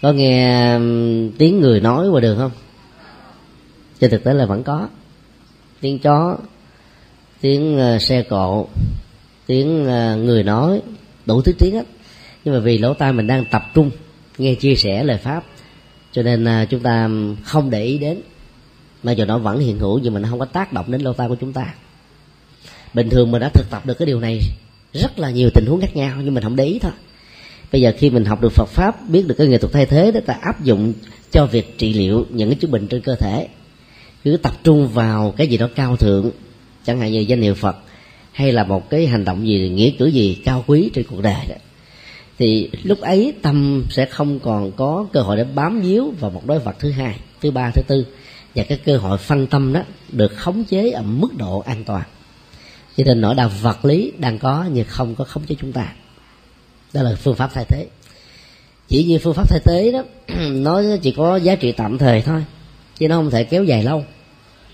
[0.01, 0.71] Có nghe
[1.37, 2.51] tiếng người nói ngoài đường không?
[3.99, 4.87] Trên thực tế là vẫn có.
[5.81, 6.37] Tiếng chó,
[7.41, 8.67] tiếng à, xe cộ,
[9.45, 10.81] tiếng à, người nói,
[11.25, 11.85] đủ thứ tiếng hết.
[12.43, 13.91] Nhưng mà vì lỗ tai mình đang tập trung
[14.37, 15.43] nghe chia sẻ lời pháp,
[16.11, 17.09] cho nên chúng ta
[17.43, 18.21] không để ý đến
[19.05, 21.13] mà giờ nó vẫn hiện hữu nhưng mà nó không có tác động đến lô
[21.13, 21.73] tai của chúng ta.
[22.93, 24.39] Bình thường mình đã thực tập được cái điều này,
[24.93, 26.91] rất là nhiều tình huống khác nhau, nhưng mình không để ý thôi.
[27.71, 30.11] Bây giờ khi mình học được Phật pháp, biết được cái nghệ thuật thay thế
[30.11, 30.93] đó, ta áp dụng
[31.31, 33.47] cho việc trị liệu những cái chứng bệnh trên cơ thể.
[34.23, 36.31] Cứ tập trung vào cái gì đó cao thượng,
[36.85, 37.75] chẳng hạn như danh hiệu Phật,
[38.31, 41.45] hay là một cái hành động gì, nghĩa cử gì cao quý trên cuộc đời
[41.49, 41.55] đó,
[42.39, 46.45] thì lúc ấy tâm sẽ không còn có cơ hội để bám víu vào một
[46.45, 48.05] đối vật thứ hai, thứ ba, thứ tư
[48.55, 52.03] và cái cơ hội phân tâm đó được khống chế ở mức độ an toàn.
[52.97, 55.93] Cho nên nỗi đau vật lý đang có nhưng không có khống chế chúng ta.
[56.93, 57.87] Đó là phương pháp thay thế.
[58.87, 60.03] Chỉ như phương pháp thay thế đó
[60.51, 62.45] nó chỉ có giá trị tạm thời thôi
[62.97, 64.03] chứ nó không thể kéo dài lâu.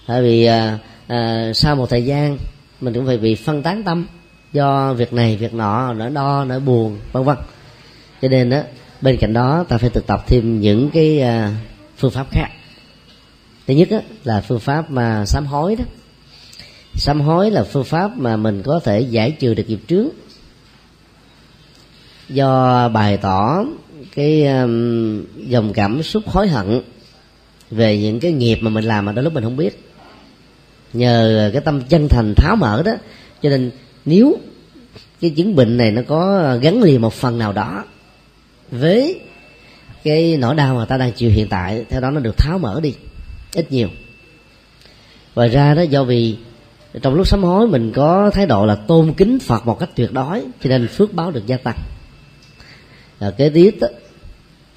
[0.08, 2.38] Tại vì à, à, sau một thời gian
[2.82, 4.08] mình cũng phải bị phân tán tâm
[4.54, 7.38] do việc này việc nọ nỗi đo nỗi buồn vân vân.
[8.22, 8.62] Cho nên đó
[9.02, 11.56] bên cạnh đó ta phải thực tập thêm những cái à,
[11.98, 12.48] phương pháp khác
[13.72, 15.86] thứ nhất đó, là phương pháp mà sám hối đó.
[16.96, 20.12] Sám hối là phương pháp mà mình có thể giải trừ được nghiệp trước.
[22.30, 23.66] Do bày tỏ
[24.16, 26.82] cái um, dòng cảm xúc hối hận
[27.72, 29.84] về những cái nghiệp mà mình làm mà đôi lúc mình không biết.
[30.94, 32.92] Nhờ cái tâm chân thành tháo mở đó
[33.42, 33.72] cho nên
[34.06, 34.38] nếu
[35.22, 37.84] cái chứng bệnh này nó có gắn liền một phần nào đó
[38.72, 39.20] với
[40.04, 42.80] cái nỗi đau mà ta đang chịu hiện tại theo đó nó được tháo mở
[42.84, 42.96] đi
[43.54, 43.90] ít nhiều.
[45.36, 46.36] Ngoài ra đó do vì
[47.02, 50.14] trong lúc sám hối mình có thái độ là tôn kính phật một cách tuyệt
[50.14, 51.78] đối cho nên phước báo được gia tăng.
[53.20, 53.88] Và kế tiếp đó,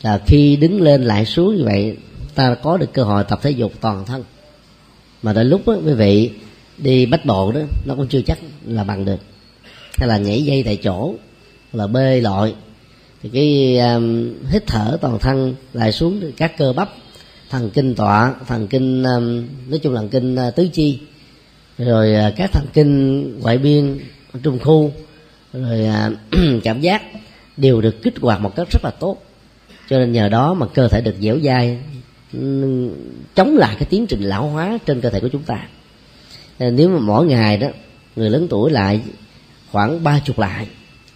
[0.02, 1.96] là khi đứng lên lại xuống như vậy
[2.34, 4.24] ta có được cơ hội tập thể dục toàn thân.
[5.22, 6.30] Mà đến lúc đó, quý vị
[6.78, 9.18] đi bách bộ đó nó cũng chưa chắc là bằng được.
[9.96, 11.14] Hay là nhảy dây tại chỗ
[11.72, 12.54] là bê lội
[13.22, 16.90] thì cái um, hít thở toàn thân lại xuống các cơ bắp
[17.54, 21.00] thần kinh tọa, thần kinh um, nói chung là thần kinh uh, tứ chi.
[21.78, 23.98] Rồi uh, các thần kinh ngoại biên,
[24.42, 24.92] trung khu,
[25.52, 27.02] rồi uh, cảm giác
[27.56, 29.16] đều được kích hoạt một cách rất là tốt.
[29.90, 31.78] Cho nên nhờ đó mà cơ thể được dẻo dai
[33.34, 35.68] chống lại cái tiến trình lão hóa trên cơ thể của chúng ta.
[36.58, 37.68] Nếu mà mỗi ngày đó,
[38.16, 39.00] người lớn tuổi lại
[39.72, 40.66] khoảng ba chục lại,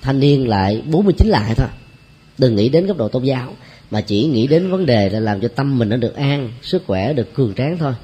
[0.03, 1.69] thanh niên lại bốn mươi chín lại thôi,
[2.39, 3.55] đừng nghĩ đến góc độ tôn giáo
[3.91, 6.83] mà chỉ nghĩ đến vấn đề là làm cho tâm mình nó được an, sức
[6.87, 7.95] khỏe được cường tráng thôi.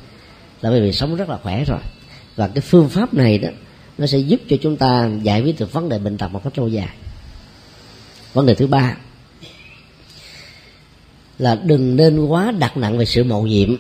[0.61, 1.81] Là bởi vì sống rất là khỏe rồi.
[2.37, 3.49] Và cái phương pháp này đó,
[3.99, 6.59] nó sẽ giúp cho chúng ta giải quyết được vấn đề bệnh tật một cách
[6.59, 6.88] lâu dài.
[8.33, 8.97] Vấn đề thứ ba
[11.38, 13.77] là đừng nên quá đặt nặng về sự mầu nhiệm.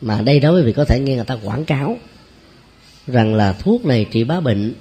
[0.00, 1.98] Mà đây đó quý vị có thể nghe người ta quảng cáo
[3.06, 4.74] rằng là thuốc này trị bá bệnh.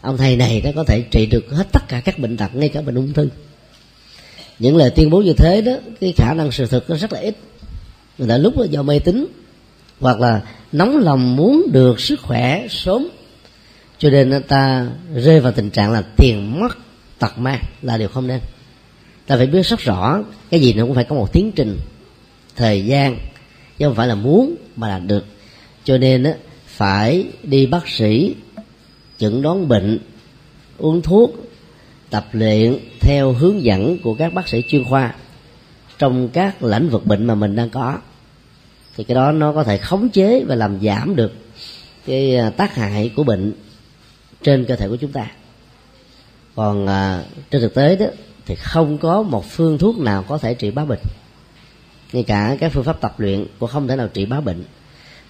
[0.00, 2.68] Ông thầy này nó có thể trị được hết tất cả các bệnh tật, ngay
[2.68, 3.28] cả bệnh ung thư
[4.58, 7.20] những lời tuyên bố như thế đó, cái khả năng sự thực nó rất là
[7.20, 7.36] ít.
[8.18, 9.26] Người ta lúc đó do mê tín,
[10.00, 10.42] hoặc là
[10.72, 13.08] nóng lòng muốn được sức khỏe sớm,
[13.98, 16.78] cho nên người ta rơi vào tình trạng là tiền mất
[17.18, 18.40] tật mang là điều không nên.
[19.26, 21.78] Ta phải biết rất rõ, cái gì nó cũng phải có một tiến trình,
[22.56, 23.18] thời gian,
[23.78, 25.24] chứ không phải là muốn mà là được.
[25.84, 26.34] Cho nên á,
[26.66, 28.34] phải đi bác sĩ
[29.18, 29.98] chẩn đoán bệnh,
[30.78, 31.45] uống thuốc
[32.10, 35.14] tập luyện theo hướng dẫn của các bác sĩ chuyên khoa
[35.98, 37.98] trong các lĩnh vực bệnh mà mình đang có.
[38.96, 41.32] Thì cái đó nó có thể khống chế và làm giảm được
[42.06, 43.52] cái à, tác hại của bệnh
[44.42, 45.30] trên cơ thể của chúng ta.
[46.54, 48.06] Còn à, trên thực tế đó
[48.46, 51.02] thì không có một phương thuốc nào có thể trị bá bệnh.
[52.12, 54.64] Ngay cả các phương pháp tập luyện cũng không thể nào trị bá bệnh.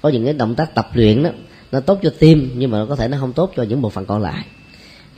[0.03, 1.31] Có những cái động tác tập luyện đó
[1.73, 3.91] nó tốt cho tim nhưng mà nó có thể nó không tốt cho những bộ
[3.91, 4.45] phận còn lại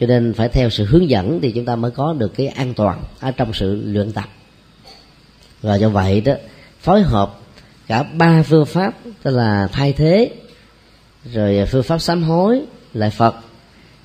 [0.01, 2.75] cho nên phải theo sự hướng dẫn thì chúng ta mới có được cái an
[2.75, 4.25] toàn ở trong sự luyện tập.
[5.63, 6.33] Và do vậy đó,
[6.81, 7.39] phối hợp
[7.87, 10.31] cả ba phương pháp, tức là thay thế,
[11.33, 12.63] rồi phương pháp sám hối
[12.95, 13.35] lại phật,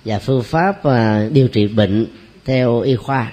[0.06, 2.06] và phương pháp à, điều trị bệnh
[2.46, 3.32] theo y khoa,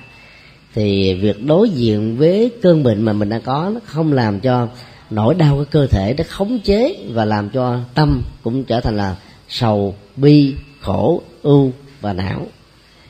[0.74, 4.68] thì việc đối diện với cơn bệnh mà mình đang có nó không làm cho
[5.10, 8.96] nỗi đau của cơ thể nó khống chế và làm cho tâm cũng trở thành
[8.96, 9.16] là
[9.48, 12.46] sầu, bi, khổ ưu và não.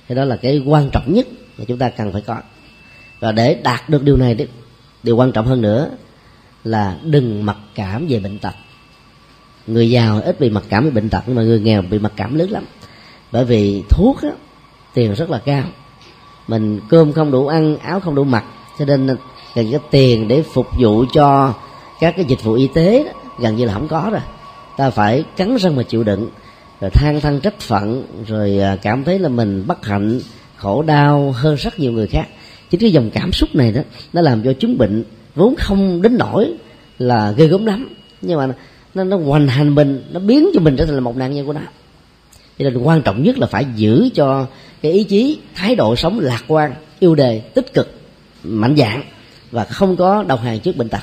[0.09, 1.27] Cái đó là cái quan trọng nhất
[1.59, 2.37] mà chúng ta cần phải có.
[3.21, 4.37] Và để đạt được điều này
[5.03, 5.91] điều quan trọng hơn nữa
[6.65, 8.55] là đừng mặc cảm về bệnh tật.
[9.67, 12.13] Người giàu ít bị mặc cảm về bệnh tật nhưng mà người nghèo bị mặc
[12.17, 12.65] cảm lớn lắm.
[13.33, 14.31] Bởi vì thuốc á,
[14.95, 15.65] tiền rất là cao.
[16.49, 18.45] Mình cơm không đủ ăn áo không đủ mặc
[18.79, 19.17] cho nên
[19.55, 21.55] cần cái tiền để phục vụ cho
[22.01, 24.21] các cái dịch vụ y tế đó, gần như là không có rồi.
[24.77, 26.29] Ta phải cắn răng mà chịu đựng
[26.81, 30.21] rồi than thân trách phận, rồi à, cảm thấy là mình bất hạnh,
[30.57, 32.29] khổ đau hơn rất nhiều người khác.
[32.71, 33.81] Chính cái dòng cảm xúc này đó,
[34.13, 36.53] nó làm cho chứng bệnh vốn không đến nổi
[36.99, 37.89] là ghê gớm lắm.
[38.23, 38.49] Nhưng mà
[38.95, 41.47] nó nó hoành hành mình, nó biến cho mình trở thành là một nạn nhân
[41.47, 41.61] của nó.
[42.59, 44.47] Cho nên quan trọng nhất là phải giữ cho
[44.83, 48.01] cái ý chí, thái độ sống lạc quan, yêu đề, tích cực,
[48.43, 49.03] mạnh dạng
[49.51, 51.03] và không có đầu hàng trước bệnh tật,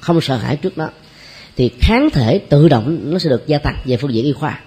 [0.00, 0.88] không sợ hãi trước nó.
[1.56, 4.60] Thì kháng thể tự động nó sẽ được gia tăng về phương diện y khoa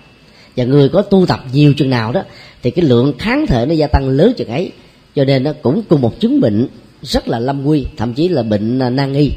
[0.57, 2.23] và người có tu tập nhiều chừng nào đó
[2.63, 4.71] thì cái lượng kháng thể nó gia tăng lớn chừng ấy.
[5.15, 6.67] Cho nên nó cũng cùng một chứng bệnh
[7.01, 9.31] rất là lâm nguy thậm chí là bệnh à, nan y.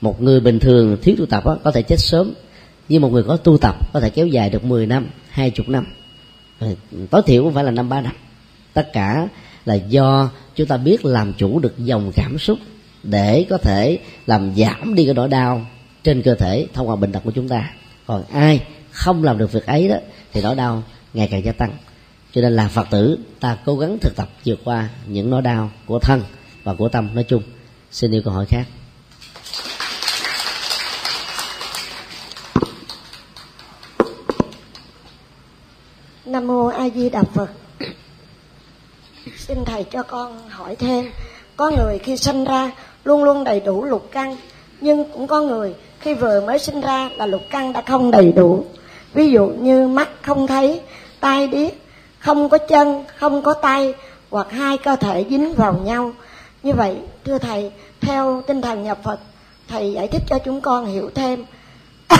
[0.00, 2.32] Một người bình thường thiếu tu tập đó, có thể chết sớm
[2.88, 5.68] nhưng một người có tu tập có thể kéo dài được 10 năm hai chục
[5.68, 5.86] năm.
[6.58, 6.74] Ờ,
[7.10, 8.12] tối thiểu cũng phải là năm ba năm.
[8.72, 9.28] Tất cả
[9.64, 12.58] là do chúng ta biết làm chủ được dòng cảm xúc
[13.02, 15.66] để có thể làm giảm đi cái nỗi đau
[16.04, 17.70] trên cơ thể thông qua bệnh tật của chúng ta.
[18.06, 19.96] Còn ai không làm được việc ấy đó
[20.32, 20.82] thì nỗi đau
[21.14, 21.76] ngày càng gia tăng.
[22.32, 25.70] Cho nên là phật tử, ta cố gắng thực tập vượt qua những nỗi đau
[25.86, 26.22] của thân
[26.64, 27.42] và của tâm nói chung.
[27.90, 28.64] Xin yêu câu hỏi khác.
[36.24, 37.50] Nam mô a di đà phật.
[39.36, 41.10] Xin thầy cho con hỏi thêm.
[41.56, 42.70] Có người khi sinh ra
[43.04, 44.36] luôn luôn đầy đủ lục căn,
[44.80, 48.32] nhưng cũng có người khi vừa mới sinh ra là lục căn đã không đầy
[48.32, 48.66] đủ
[49.14, 50.80] ví dụ như mắt không thấy,
[51.20, 51.72] tai điếc,
[52.18, 53.94] không có chân, không có tay,
[54.30, 56.12] hoặc hai cơ thể dính vào nhau.
[56.62, 59.20] Như vậy, thưa thầy, theo tinh thần nhập phật,
[59.68, 61.44] thầy giải thích cho chúng con hiểu thêm.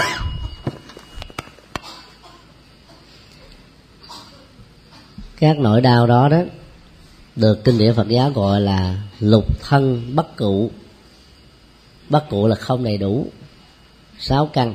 [5.40, 6.38] Các nỗi đau đó đó
[7.36, 10.70] được kinh điển Phật giáo gọi là lục thân bất cụ
[12.08, 13.26] bất cụ là không đầy đủ.
[14.18, 14.74] Sáu căn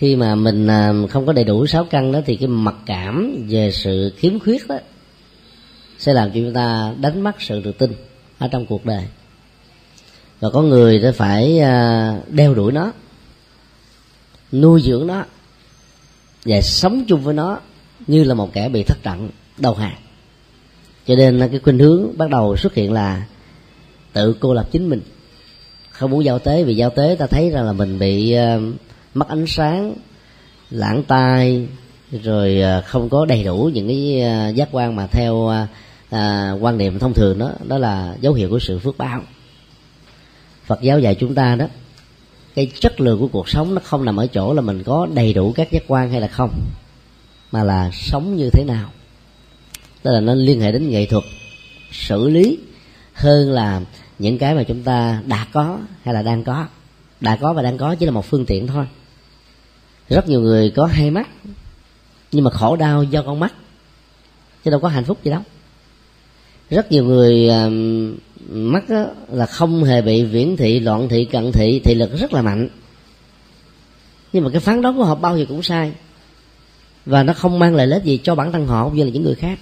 [0.00, 3.46] khi mà mình à, không có đầy đủ sáu căn đó thì cái mặc cảm
[3.48, 4.78] về sự khiếm khuyết đó
[5.98, 7.92] sẽ làm cho chúng ta đánh mất sự tự tin
[8.38, 9.04] ở trong cuộc đời.
[10.40, 12.92] Và có người sẽ phải à, đeo đuổi nó,
[14.52, 15.24] nuôi dưỡng nó
[16.44, 17.60] và sống chung với nó
[18.06, 19.98] như là một kẻ bị thất trận đầu hàng
[21.06, 23.26] cho nên cái khuynh hướng bắt đầu xuất hiện là
[24.12, 25.00] tự cô lập chính mình.
[25.90, 28.58] Không muốn giao tế vì giao tế ta thấy rằng là mình bị à,
[29.14, 29.94] mất ánh sáng
[30.70, 31.68] lãng tai
[32.22, 35.68] rồi à, không có đầy đủ những cái à, giác quan mà theo à,
[36.10, 39.22] à, quan niệm thông thường đó đó là dấu hiệu của sự phước báo.
[40.64, 41.66] Phật giáo dạy chúng ta đó
[42.54, 45.32] cái chất lượng của cuộc sống nó không nằm ở chỗ là mình có đầy
[45.32, 46.50] đủ các giác quan hay là không
[47.52, 48.90] mà là sống như thế nào.
[50.02, 51.24] Tức là nó liên hệ đến nghệ thuật
[51.92, 52.58] xử lý
[53.14, 53.80] hơn là
[54.18, 56.66] những cái mà chúng ta đã có hay là đang có.
[57.20, 58.86] Đã có và đang có chỉ là một phương tiện thôi
[60.10, 61.28] rất nhiều người có hai mắt,
[62.32, 63.54] nhưng mà khổ đau do con mắt.
[64.64, 65.42] Chứ đâu có hạnh phúc gì đâu.
[66.70, 67.50] Rất nhiều người
[68.50, 72.32] mắt đó là không hề bị viễn thị, loạn thị, cận thị thị lực rất
[72.32, 72.68] là mạnh.
[74.32, 75.92] Nhưng mà cái phán đoán của họ bao giờ cũng sai.
[77.06, 79.10] Và nó không mang lại lợi ích gì cho bản thân họ cũng như là
[79.10, 79.58] những người khác.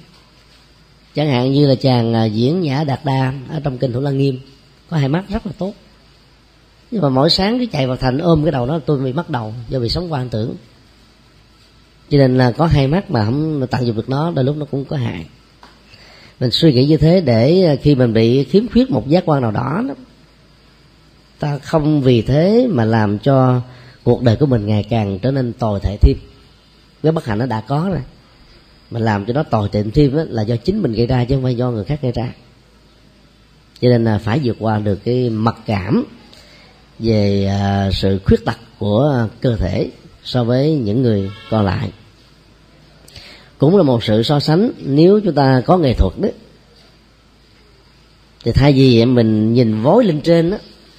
[1.15, 4.19] Chẳng hạn như là chàng à, diễn nhã đạt đa ở trong kinh thủ lăng
[4.19, 4.41] nghiêm,
[4.91, 5.73] có hai mắt rất là tốt
[6.91, 9.31] nhưng mà mỗi sáng cứ chạy vào thành ôm cái đầu đó tôi bị mất
[9.31, 10.55] đầu do bị sống quan tưởng.
[12.11, 14.67] Cho nên là có hai mắt mà không tận dụng được nó đôi lúc nó
[14.71, 15.27] cũng có hại.
[16.41, 19.51] Mình suy nghĩ như thế để khi mình bị khiếm khuyết một giác quan nào
[19.51, 19.95] đó, đó
[21.39, 23.61] ta không vì thế mà làm cho
[24.03, 26.17] cuộc đời của mình ngày càng trở nên tồi tệ thêm.
[27.03, 28.03] Cái bất hạnh nó đã có rồi
[28.91, 31.35] mà làm cho nó tồi tệ thêm đó, là do chính mình gây ra chứ
[31.35, 32.33] không phải do người khác gây ra.
[33.81, 36.05] Cho nên là phải vượt qua được cái mặc cảm
[36.99, 39.91] về à, sự khuyết tật của cơ thể
[40.25, 41.91] so với những người còn lại.
[43.59, 46.33] Cũng là một sự so sánh nếu chúng ta có nghệ thuật đấy
[48.45, 50.57] thì thay vì mình nhìn vối lên trên đó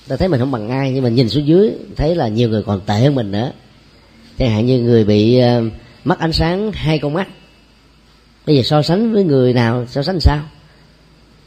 [0.10, 2.64] ta thấy mình không bằng ai, nhưng mà nhìn xuống dưới, thấy là nhiều người
[2.64, 3.52] còn tệ hơn mình nữa.
[4.38, 5.62] Chẳng hạn như người bị à,
[6.04, 7.28] mất ánh sáng hai con mắt.
[8.46, 10.40] Bây giờ so sánh với người nào, so sánh sao?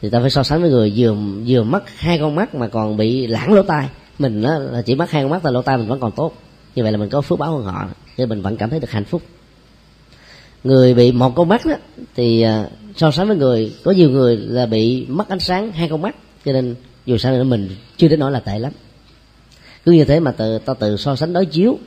[0.02, 2.96] Thì ta phải so sánh với người vừa vừa mất hai con mắt mà còn
[2.96, 3.88] bị lãng lỗ tai
[4.22, 6.32] mình đó là chỉ mất hai con mắt tại lỗ tai mình vẫn còn tốt.
[6.74, 8.90] Như vậy là mình có phước báo hơn họ nên mình vẫn cảm thấy được
[8.90, 9.22] hạnh phúc.
[10.64, 11.74] Người bị một con mắt đó
[12.14, 15.88] thì à, so sánh với người có nhiều người là bị mất ánh sáng hai
[15.88, 16.74] con mắt cho nên
[17.06, 18.72] dù sao nữa mình chưa đến nỗi là tệ lắm.
[19.84, 21.78] Cứ như thế mà tự ta tự so sánh đối chiếu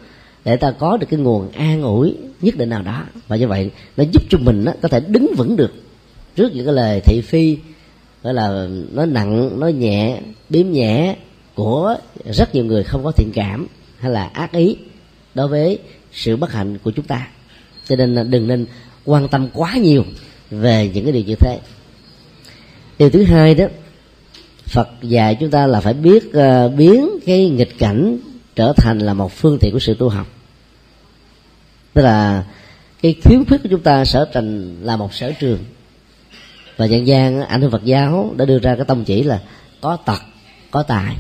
[0.46, 3.04] để ta có được cái nguồn an ủi nhất định nào đó.
[3.28, 5.74] Và như vậy nó giúp cho mình đó, có thể đứng vững được
[6.36, 7.58] trước những cái lời thị phi
[8.24, 11.16] gọi là nó nặng nó nhẹ biếm nhẹ
[11.56, 13.68] của rất nhiều người không có thiện cảm
[14.00, 14.78] hay là ác ý
[15.36, 15.80] đối với
[16.14, 17.28] sự bất hạnh của chúng ta.
[17.88, 18.66] Cho nên đừng nên
[19.06, 20.04] quan tâm quá nhiều
[20.52, 21.60] về những cái điều như thế.
[23.00, 23.66] Điều thứ hai đó
[24.66, 28.18] phật dạy chúng ta là phải biết uh, biến cái nghịch cảnh
[28.56, 30.28] trở thành là một phương tiện của sự tu học.
[31.94, 32.46] Tức là
[33.02, 35.60] cái khiếm khuyết của chúng ta sở thành là một sở trường.
[36.78, 39.42] Và dân gian ảnh hưởng phật giáo đã đưa ra cái tông chỉ là
[39.82, 40.22] có tật
[40.72, 41.16] có tài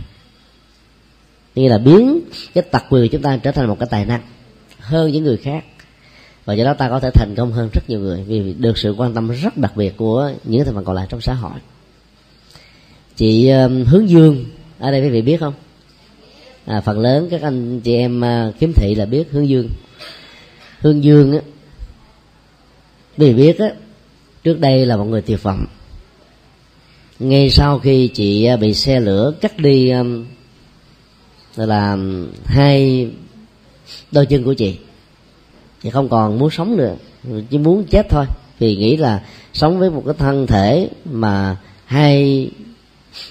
[1.55, 2.21] nghĩa là biến
[2.53, 4.21] cái tật quyền của chúng ta trở thành một cái tài năng
[4.79, 5.65] hơn những người khác.
[6.45, 8.95] Và do đó ta có thể thành công hơn rất nhiều người vì được sự
[8.97, 11.59] quan tâm rất đặc biệt của những thành phần còn lại trong xã hội.
[13.15, 14.45] Chị um, hướng dương
[14.79, 15.53] ở đây quý vị biết không?
[16.65, 19.69] À, phần lớn các anh chị em à, kiếm thị là biết hướng dương.
[20.79, 21.39] Hướng dương á
[23.17, 23.67] quý vị biết á
[24.43, 25.65] trước đây là một người tuyệt vọng
[27.19, 30.25] ngay sau khi chị à, bị xe lửa cắt đi um,
[31.55, 31.97] là
[32.45, 33.09] hai
[34.11, 34.77] đôi chân của chị.
[35.81, 36.95] Thì không còn muốn sống nữa
[37.49, 38.25] chỉ muốn chết thôi.
[38.59, 42.49] Vì nghĩ là sống với một cái thân thể mà hai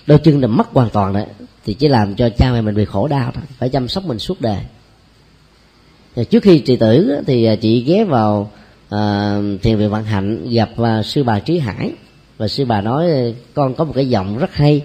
[0.06, 1.26] đôi chân là mất hoàn toàn đấy
[1.64, 4.18] thì chỉ làm cho cha mẹ mình bị khổ đau thôi phải chăm sóc mình
[4.18, 4.60] suốt đời.
[6.14, 8.50] Và trước khi trị tử thì à, chị ghé vào
[8.88, 11.92] à, thiền viện vạn hạnh gặp à, sư bà trí hải.
[12.38, 14.82] Và sư bà nói con có một cái giọng rất hay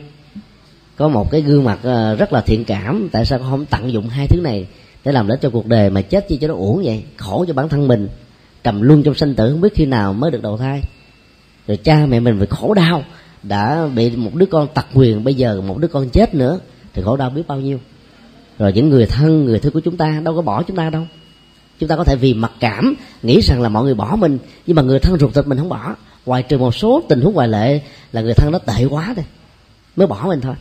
[0.99, 3.09] có một cái gương mặt ờ, rất là thiện cảm.
[3.11, 4.67] Tại sao không tận dụng hai thứ này
[5.05, 7.03] để làm đến cho cuộc đời mà chết chi cho nó uổng vậy?
[7.17, 8.09] Khổ cho bản thân mình
[8.63, 10.81] trầm luôn trong sinh tử, không biết khi nào mới được đầu thai.
[11.67, 13.03] Rồi cha mẹ mình phải khổ đau
[13.43, 16.59] đã bị một đứa con tật quyền bây giờ một đứa con chết nữa,
[16.93, 17.79] thì khổ đau biết bao nhiêu?
[18.57, 21.03] Rồi những người thân người thân của chúng ta đâu có bỏ chúng ta đâu.
[21.79, 24.75] Chúng ta có thể vì mặc cảm nghĩ rằng là mọi người bỏ mình, nhưng
[24.75, 25.95] mà người thân ruột thịt mình không bỏ.
[26.25, 27.81] Ngoài trừ một số tình huống ngoại lệ
[28.11, 29.25] là người thân nó tệ quá thôi
[29.95, 30.55] mới bỏ mình thôi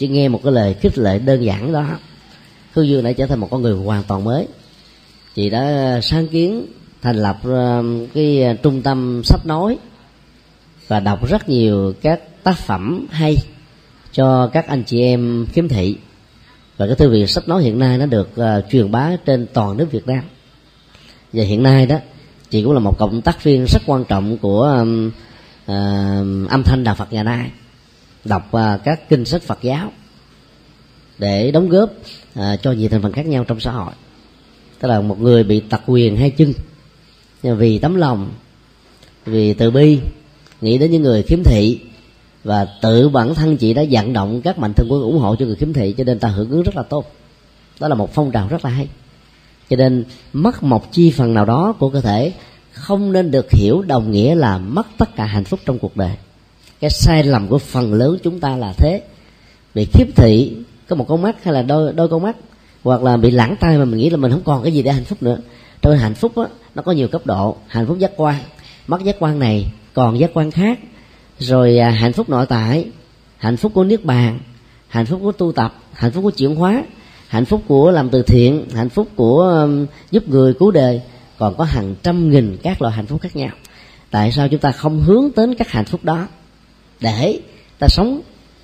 [0.00, 1.84] chỉ nghe một cái lời khích lệ đơn giản đó
[2.72, 4.46] hương dương đã trở thành một con người hoàn toàn mới.
[5.34, 6.66] Chị đã sáng kiến
[7.02, 9.78] thành lập um, cái uh, trung tâm sách nói
[10.88, 13.36] và đọc rất nhiều các tác phẩm hay
[14.12, 15.96] cho các anh chị em khiếm thị.
[16.76, 19.76] Và cái thư viện sách nói hiện nay nó được uh, truyền bá trên toàn
[19.76, 20.22] nước Việt Nam.
[21.32, 21.96] Và hiện nay đó
[22.50, 25.10] chị cũng là một cộng tác viên rất quan trọng của um,
[25.64, 27.50] uh, âm thanh đạo Phật nhà nay
[28.24, 29.92] đọc à, các kinh sách Phật giáo
[31.18, 31.90] để đóng góp
[32.34, 33.92] à, cho nhiều thành phần khác nhau trong xã hội.
[34.80, 36.52] Tức là một người bị tật quyền hai chân,
[37.42, 38.30] vì tấm lòng,
[39.24, 40.00] vì từ bi,
[40.60, 41.80] nghĩ đến những người khiếm thị,
[42.44, 45.46] và tự bản thân chị đã vận động các mạnh thường quân ủng hộ cho
[45.46, 47.12] người khiếm thị, cho nên ta hưởng ứng rất là tốt.
[47.80, 48.88] Đó là một phong trào rất là hay.
[49.70, 52.32] Cho nên mất một chi phần nào đó của cơ thể
[52.72, 56.16] không nên được hiểu đồng nghĩa là mất tất cả hạnh phúc trong cuộc đời
[56.80, 59.02] cái sai lầm của phần lớn chúng ta là thế
[59.74, 60.56] bị khiếp thị
[60.88, 62.36] có một con mắt hay là đôi đôi con mắt
[62.82, 64.92] hoặc là bị lãng tay mà mình nghĩ là mình không còn cái gì để
[64.92, 65.38] hạnh phúc nữa
[65.82, 68.36] trong hạnh phúc á nó có nhiều cấp độ hạnh phúc giác quan
[68.86, 70.78] mất giác quan này còn giác quan khác
[71.38, 72.86] rồi à, hạnh phúc nội tại
[73.36, 74.38] hạnh phúc của niết bàn
[74.88, 76.84] hạnh phúc của tu tập hạnh phúc của chuyển hóa
[77.28, 81.02] hạnh phúc của làm từ thiện hạnh phúc của um, giúp người cứu đời
[81.38, 83.50] còn có hàng trăm nghìn các loại hạnh phúc khác nhau
[84.10, 86.26] tại sao chúng ta không hướng đến các hạnh phúc đó
[87.00, 87.40] để
[87.78, 88.20] ta sống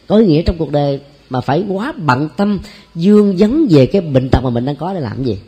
[0.06, 2.58] có ý nghĩa trong cuộc đời mà phải quá bận tâm
[2.94, 5.38] dương vấn về cái bệnh tật mà mình đang có để làm gì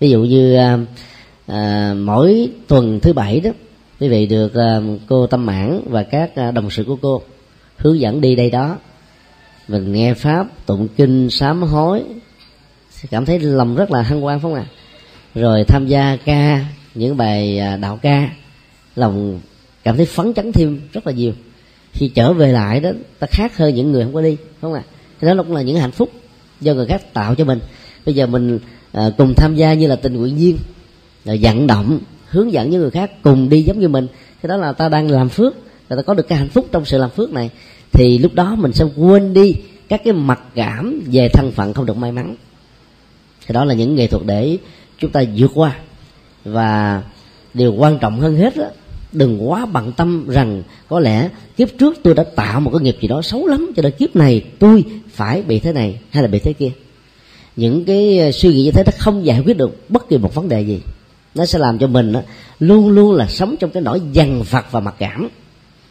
[0.00, 0.78] ví dụ như à,
[1.46, 3.50] à mỗi tuần thứ bảy đó
[4.00, 7.22] quý vị được à, cô tâm mãn và các à, đồng sự của cô
[7.76, 8.76] hướng dẫn đi đây đó
[9.68, 12.02] mình nghe pháp tụng kinh sám hối
[13.10, 14.72] cảm thấy lòng rất là hân hoan phải không ạ à?
[15.34, 18.30] rồi tham gia ca những bài à, đạo ca
[18.96, 19.40] lòng
[19.86, 21.32] cảm thấy phấn chấn thêm rất là nhiều.
[21.92, 24.82] Khi trở về lại đó ta khác hơn những người không có đi không ạ?
[25.20, 25.34] À?
[25.34, 26.12] đó cũng là những hạnh phúc
[26.60, 27.58] do người khác tạo cho mình.
[28.06, 28.58] Bây giờ mình
[28.92, 30.58] à, cùng tham gia như là tình nguyện viên
[31.24, 34.06] là vận động hướng dẫn những người khác cùng đi giống như mình.
[34.42, 35.54] Cái đó là ta đang làm phước
[35.88, 37.50] và ta có được cái hạnh phúc trong sự làm phước này.
[37.92, 39.54] Thì lúc đó mình sẽ quên đi
[39.88, 42.36] các cái mặc cảm về thân phận không được may mắn.
[43.46, 44.58] Thì đó là những nghệ thuật để
[44.98, 45.76] chúng ta vượt qua.
[46.44, 47.02] Và
[47.54, 48.66] điều quan trọng hơn hết đó,
[49.16, 52.96] đừng quá bận tâm rằng có lẽ kiếp trước tôi đã tạo một cái nghiệp
[53.00, 56.28] gì đó xấu lắm cho nên kiếp này tôi phải bị thế này hay là
[56.28, 56.70] bị thế kia.
[57.56, 60.34] Những cái ờ, suy nghĩ như thế nó không giải quyết được bất kỳ một
[60.34, 60.80] vấn đề gì.
[61.34, 62.12] Nó sẽ làm cho mình
[62.58, 65.28] luôn luôn là sống trong cái nỗi dằn vặt và mặc cảm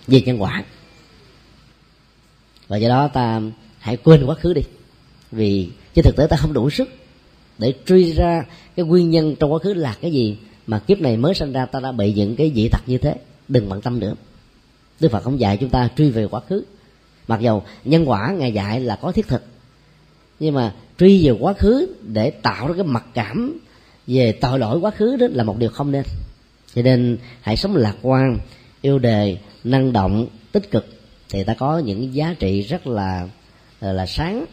[0.07, 0.63] về nhân quả.
[2.67, 3.41] Và do đó ta
[3.79, 4.61] hãy quên quá khứ đi,
[5.31, 6.89] vì trên thực tế ta không đủ sức
[7.57, 8.45] để truy ra
[8.75, 11.65] cái nguyên nhân trong quá khứ là cái gì mà kiếp này mới sinh ra,
[11.65, 13.15] ta đã bị những cái dị tật như thế.
[13.47, 14.13] Đừng bận tâm nữa.
[14.99, 16.63] Đức phật không dạy chúng ta truy về quá khứ.
[17.27, 19.43] Mặc dầu nhân quả ngài dạy là có thiết thực,
[20.39, 23.59] nhưng mà truy về quá khứ để tạo ra cái mặc cảm
[24.07, 26.03] về tội lỗi quá khứ đó là một điều không nên.
[26.75, 28.37] Cho nên hãy sống lạc quan,
[28.81, 30.85] yêu đề, năng động, tích cực.
[31.29, 33.27] Thì ta có những giá trị rất là
[33.79, 34.45] ờ, là sáng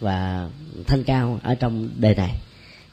[0.00, 0.48] và
[0.86, 2.30] thanh cao ở trong đề này.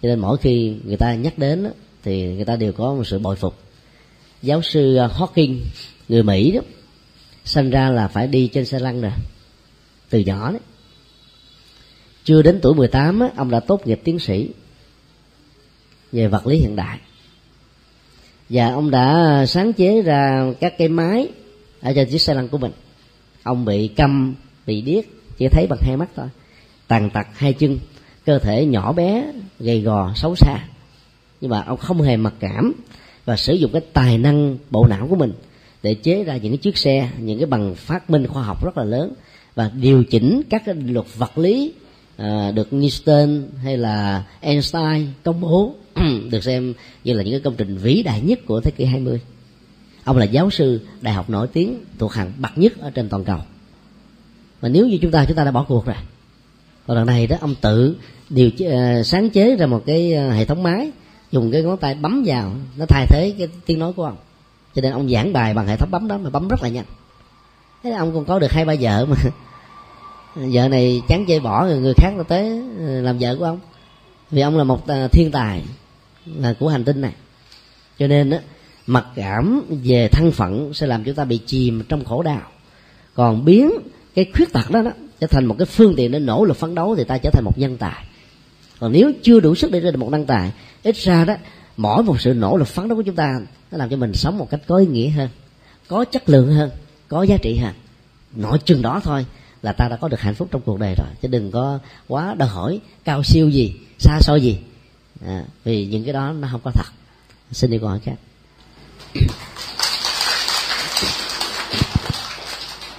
[0.02, 1.72] Cho nên mỗi khi người ta nhắc đến
[2.04, 3.58] thì người ta đều có một sự bội phục.
[4.42, 5.58] Giáo sư à, Hawking
[6.10, 6.62] người Mỹ đó
[7.46, 9.12] sinh ra là phải đi trên xe lăn rồi
[10.10, 10.62] từ nhỏ đấy.
[12.24, 14.50] Chưa đến tuổi 18 á, ông đã tốt nghiệp tiến sĩ
[16.12, 17.00] về vật lý hiện đại.
[18.50, 21.28] Và ông đã sáng chế ra các cái máy
[21.82, 22.72] ở trên chiếc xe lăn của mình.
[23.44, 24.36] Ông bị câm
[24.66, 25.06] bị điếc
[25.38, 26.28] chỉ thấy bằng hai mắt thôi
[26.88, 27.80] tàn tật hai chân
[28.26, 30.68] cơ thể nhỏ bé gầy gò xấu xa
[31.42, 32.74] nhưng mà ông không hề mặc cảm
[33.26, 35.34] và sử dụng cái tài năng bộ não của mình
[35.84, 38.78] để chế ra những cái chiếc xe những cái bằng phát minh khoa học rất
[38.78, 39.14] là lớn
[39.56, 41.74] và điều chỉnh các cái luật vật lý
[42.18, 45.76] à, được Newton hay là Einstein công bố
[46.30, 46.74] được xem
[47.04, 49.22] như là những cái công trình vĩ đại nhất của thế kỷ 20
[50.04, 53.24] ông là giáo sư đại học nổi tiếng thuộc hàng bậc nhất ở trên toàn
[53.24, 53.40] cầu.
[54.62, 55.96] Mà nếu như chúng ta chúng ta đã bỏ cuộc rồi
[56.88, 57.96] còn lần này đó ông tự
[58.30, 60.92] điều uh, sáng chế ra một cái uh, hệ thống máy
[61.32, 64.18] dùng cái ngón tay bấm vào nó thay thế cái tiếng nói của ông.
[64.76, 66.86] Cho nên ông giảng bài bằng hệ thống bấm đó mà bấm rất là nhanh.
[67.84, 69.16] Thế là ông còn có được hai ba vợ mà.
[70.36, 73.60] Vợ này chán chơi bỏ người, người khác nó tới ờ, làm vợ của ông.
[74.32, 75.64] Vì ông là một ờ, thiên tài
[76.26, 77.14] là của hành tinh này.
[78.00, 78.38] Cho nên đó
[78.88, 82.42] mặc cảm về thân phận sẽ làm chúng ta bị chìm trong khổ đau.
[83.14, 83.72] Còn biến
[84.16, 86.76] cái khuyết tật đó đó trở thành một cái phương tiện để nỗ lực phấn
[86.76, 88.06] đấu thì ta trở thành một nhân tài
[88.82, 90.52] còn nếu chưa đủ sức để trở thành một năng tài
[90.84, 91.36] ít ra đó
[91.78, 93.40] mỗi một sự nỗ lực phấn đấu của chúng ta
[93.72, 95.30] nó làm cho mình sống một cách có ý nghĩa hơn
[95.88, 96.70] có chất lượng hơn
[97.08, 97.74] có giá trị hơn.
[98.36, 99.26] Nội chừng đó thôi
[99.62, 102.34] là ta đã có được hạnh phúc trong cuộc đời rồi chứ đừng có quá
[102.34, 104.60] đòi hỏi cao siêu gì xa xôi gì.
[105.26, 106.92] À, vì những cái đó nó không có thật.
[107.52, 108.16] Xin đi câu hỏi khác.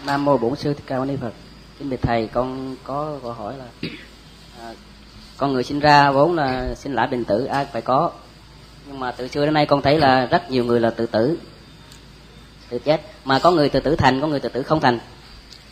[0.06, 1.32] Nam mô bổn sư thích ca mâu ni phật.
[1.78, 3.66] Kính bạch thầy con có câu hỏi là
[4.60, 4.74] à,
[5.42, 8.10] con người sinh ra vốn là sinh lại bình tử ai phải có.
[8.86, 11.38] Nhưng mà từ xưa đến nay con thấy là rất nhiều người là tự tử
[12.68, 13.00] tự chết.
[13.24, 14.98] Mà có người tự tử thành có người tự tử không thành.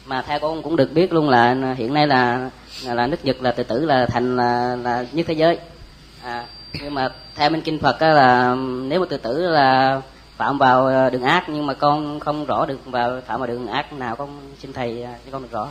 [0.07, 2.51] Mà theo con cũng được biết luôn là hiện nay là
[2.85, 5.59] là nước nhật là tự tử là thành là là nhất thế giới.
[6.23, 6.47] À,
[6.83, 8.55] nhưng mà theo bên kinh phật là
[8.89, 10.01] nếu mà tự tử là
[10.37, 13.67] phạm vào à, đường ác nhưng mà con không rõ được vào phạm vào đường
[13.67, 15.69] ác nào con xin thầy à, cho con được rõ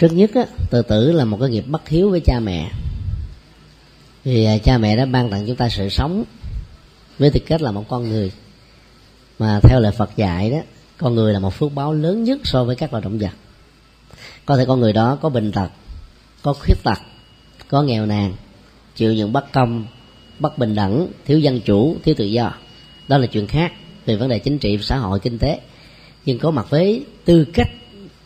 [0.00, 2.70] trước nhất á, tự tử là một cái nghiệp bất hiếu với cha mẹ.
[4.24, 6.24] Vì à, cha mẹ đã ban tặng chúng ta sự sống
[7.18, 8.32] với tư cách là một con người.
[9.38, 10.58] Mà theo lời Phật dạy đó
[10.98, 13.30] con người là một phước báo lớn nhất so với các loài động vật.
[14.46, 15.68] Có thể con người đó có bệnh tật
[16.42, 16.98] có khuyết tật
[17.68, 18.34] có nghèo nàn
[18.96, 19.86] chịu những bất công
[20.38, 22.54] bất bình đẳng thiếu dân chủ thiếu tự do.
[23.08, 23.72] Đó là chuyện khác
[24.06, 25.60] về vấn đề chính trị xã hội kinh tế.
[26.24, 27.68] Nhưng có mặt với tư cách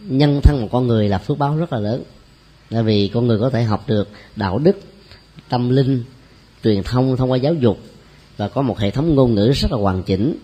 [0.09, 2.03] nhân thân một con người là phước báo rất là lớn.
[2.71, 4.77] Tại vì con người có thể học được đạo đức
[5.49, 6.05] tâm linh
[6.65, 7.79] truyền thông thông qua giáo dục
[8.37, 10.39] và có một hệ thống ngôn ngữ rất là hoàn chỉnh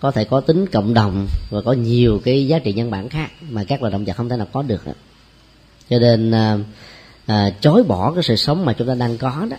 [0.00, 3.30] có thể có tính cộng đồng và có nhiều cái giá trị nhân bản khác
[3.50, 4.82] mà các loài động vật không thể nào có được
[5.90, 6.58] cho nên à,
[7.26, 9.56] à, chối bỏ cái sự sống mà chúng ta đang có đó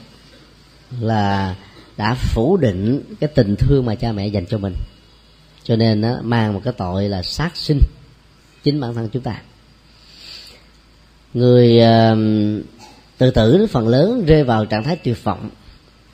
[0.99, 1.55] là
[1.97, 4.73] đã phủ định cái tình thương mà cha mẹ dành cho mình.
[5.63, 7.79] Cho nên á, mang một cái tội là sát sinh
[8.65, 9.41] chính bản thân chúng ta.
[11.33, 11.79] Người
[13.17, 15.49] tự tử phần lớn rơi vào trạng thái tuyệt vọng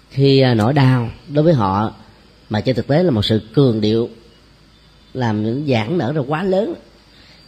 [0.10, 1.94] khi à, nỗi đau đối với họ
[2.50, 4.10] mà trên thực tế là một sự cường điệu
[5.14, 6.74] làm những giãn nở ra quá lớn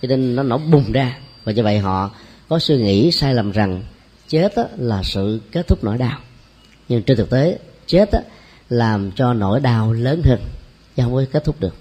[0.01, 1.17] cho nên nó nổ bùng ra.
[1.43, 2.11] Và như vậy họ
[2.49, 3.83] có suy nghĩ sai lầm rằng
[4.27, 6.19] chết là sự kết thúc nỗi đau.
[6.89, 8.09] Nhưng trên thực tế chết
[8.69, 10.39] làm cho nỗi đau lớn hơn
[10.95, 11.75] chứ không có kết thúc được.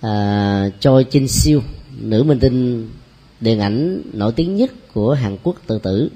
[0.00, 1.62] À, Choi Jin Siêu
[2.00, 2.88] nữ minh tinh
[3.40, 6.10] điện ảnh nổi tiếng nhất của Hàn Quốc tự tử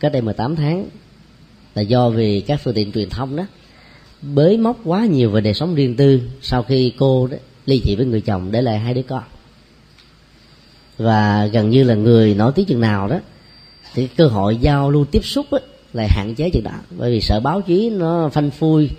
[0.00, 0.86] cách đây 18 tháng
[1.74, 3.46] là do vì các phương tiện truyền thông đó
[4.22, 7.36] bới móc quá nhiều về đời sống riêng tư sau khi cô đó
[7.66, 9.22] ly dị với người chồng để lại hai đứa con.
[10.98, 13.20] Và gần như là người nổi tiếng chừng nào đó
[13.94, 15.60] thì cơ hội giao lưu tiếp xúc ấy,
[15.92, 18.90] lại hạn chế chừng đó bởi vì sợ báo chí nó phanh phui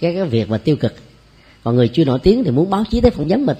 [0.00, 0.94] cái cái việc mà tiêu cực.
[1.64, 3.56] Còn người chưa nổi tiếng thì muốn báo chí tới phỏng vấn mình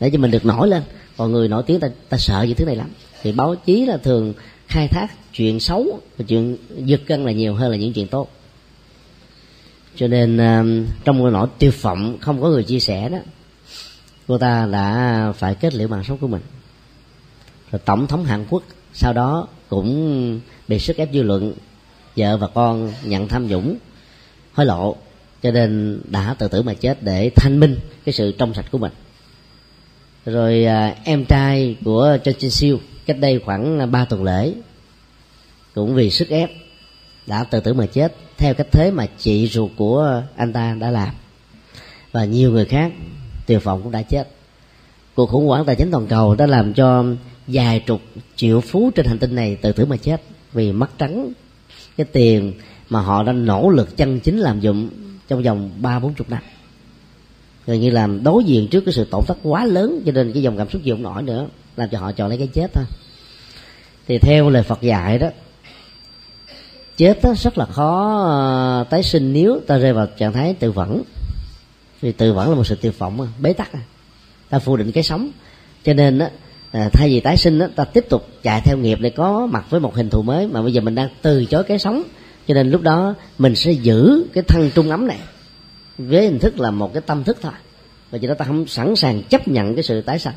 [0.00, 0.82] để cho mình được nổi lên.
[1.16, 2.90] Còn người nổi tiếng ta ta sợ những thứ này lắm.
[3.22, 4.34] Thì báo chí là thường
[4.66, 8.28] khai thác chuyện xấu và chuyện giật cân là nhiều hơn là những chuyện tốt.
[9.96, 10.64] Cho nên à,
[11.04, 13.18] trong cái nỗi tiêu vọng không có người chia sẻ đó,
[14.28, 16.42] cô ta đã phải kết liễu mạng sống của mình.
[17.70, 18.62] Rồi tổng thống hàn quốc
[18.94, 21.52] sau đó cũng bị sức ép dư luận,
[22.16, 23.76] vợ và con nhận tham nhũng,
[24.52, 24.96] hối lộ.
[25.42, 28.78] Cho nên đã tự tử mà chết để thanh minh cái sự trong sạch của
[28.78, 28.92] mình
[30.26, 34.52] rồi à, em trai của cho Jin Siêu cách đây khoảng à, 3 tuần lễ
[35.74, 36.50] cũng vì sức ép
[37.26, 40.90] đã tự tử mà chết theo cách thế mà chị ruột của anh ta đã
[40.90, 41.08] làm.
[42.12, 42.92] Và nhiều người khác
[43.46, 44.28] tuyệt vọng cũng đã chết.
[45.14, 47.04] Cuộc khủng hoảng tài chính toàn cầu đã làm cho
[47.46, 48.00] vài chục
[48.36, 50.22] triệu phú trên hành tinh này tự tử mà chết
[50.52, 51.32] vì mất trắng.
[51.96, 52.52] Cái tiền
[52.88, 54.90] mà họ đã nỗ lực chân chính làm dụng
[55.28, 56.42] trong vòng ba bốn chục năm
[57.66, 60.42] gần như làm đối diện trước cái sự tổn thất quá lớn cho nên cái
[60.42, 61.46] dòng cảm xúc gì không nổi nữa
[61.76, 62.84] làm cho họ chọn lấy cái chết thôi.
[64.08, 65.28] Thì theo lời Phật dạy đó
[66.96, 70.72] chết đó rất là khó ờ, tái sinh nếu ta rơi vào trạng thái tự
[70.72, 71.02] vẫn.
[72.00, 73.80] Vì tự vẫn là một sự tuyệt vọng bế tắc à.
[74.50, 75.30] ta phủ định cái sống.
[75.84, 76.26] Cho nên đó,
[76.72, 79.66] ờ, thay vì tái sinh đó, ta tiếp tục chạy theo nghiệp để có mặt
[79.70, 82.02] với một hình thù mới mà bây giờ mình đang từ chối cái sống.
[82.48, 85.18] Cho nên lúc đó mình sẽ giữ cái thân trung ấm này
[85.98, 87.52] với hình thức là một cái tâm thức thôi.
[88.10, 90.34] Và cho đó ta không sẵn sàng chấp nhận cái sự tái sanh.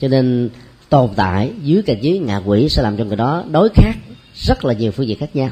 [0.00, 0.50] Cho nên
[0.88, 3.94] tồn tại dưới cảnh giới ngạ quỷ sẽ làm cho người đó đối khác
[4.34, 5.50] rất là nhiều phương diện khác nhau.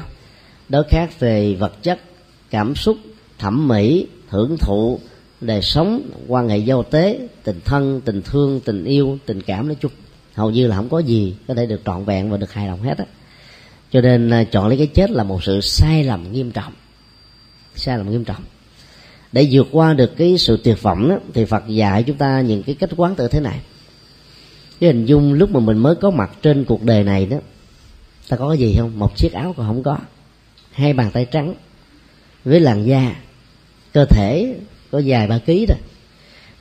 [0.69, 1.99] Đối khác về vật chất,
[2.49, 2.97] cảm xúc,
[3.37, 4.99] thẩm mỹ, hưởng thụ,
[5.41, 9.77] đời sống, quan hệ giao tế, tình thân, tình thương, tình yêu, tình cảm nói
[9.79, 9.91] chung.
[10.33, 12.81] Hầu như là không có gì có thể được trọn vẹn và được hài lòng
[12.81, 13.05] hết á.
[13.91, 16.73] Cho nên à, chọn lấy cái chết là một sự sai lầm nghiêm trọng.
[17.75, 18.43] Sai lầm nghiêm trọng
[19.31, 22.63] để vượt qua được cái sự tuyệt vọng đó, thì Phật dạy chúng ta những
[22.63, 23.59] cái cách quán tự thế này.
[24.79, 27.37] Cái hình dung lúc mà mình mới có mặt trên cuộc đời này đó
[28.29, 28.99] ta có cái gì không?
[28.99, 29.97] Một chiếc áo còn không có.
[30.71, 31.53] Hai bàn tay trắng
[32.45, 33.15] với làn da
[33.93, 34.55] cơ thể
[34.91, 35.77] có dài ba ký rồi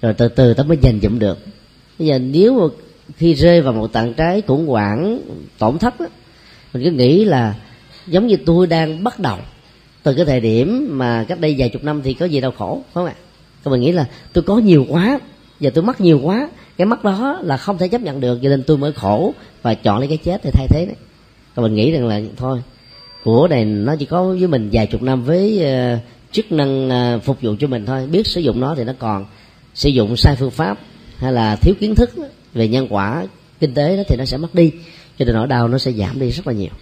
[0.02, 1.38] rồi từ từ ta mới giành dụm được.
[1.98, 2.74] Bây giờ nếu mà
[3.16, 5.20] khi rơi vào một tạng trái khủng hoảng
[5.58, 6.06] tổn thất đó,
[6.72, 7.54] mình cứ nghĩ là
[8.06, 9.38] giống như tôi đang bắt đầu
[10.06, 12.82] từ cái thời điểm mà cách đây vài chục năm thì có gì đau khổ
[12.84, 13.14] phải không ạ?
[13.64, 15.18] Các bạn nghĩ là tôi có nhiều quá
[15.60, 18.48] giờ tôi mất nhiều quá cái mất đó là không thể chấp nhận được cho
[18.48, 20.96] nên tôi mới khổ và chọn lấy cái chết để thay thế đấy.
[21.56, 22.62] Các bạn nghĩ rằng là thôi
[23.24, 25.62] của này nó chỉ có với mình vài chục năm với
[25.94, 26.00] uh,
[26.32, 29.26] chức năng uh, phục vụ cho mình thôi biết sử dụng nó thì nó còn.
[29.74, 30.78] Sử dụng sai phương pháp
[31.16, 32.10] hay là thiếu kiến thức
[32.54, 33.26] về nhân quả
[33.60, 34.72] kinh tế đó thì nó sẽ mất đi
[35.18, 36.72] cho nên nỗi đau nó sẽ giảm đi rất là nhiều.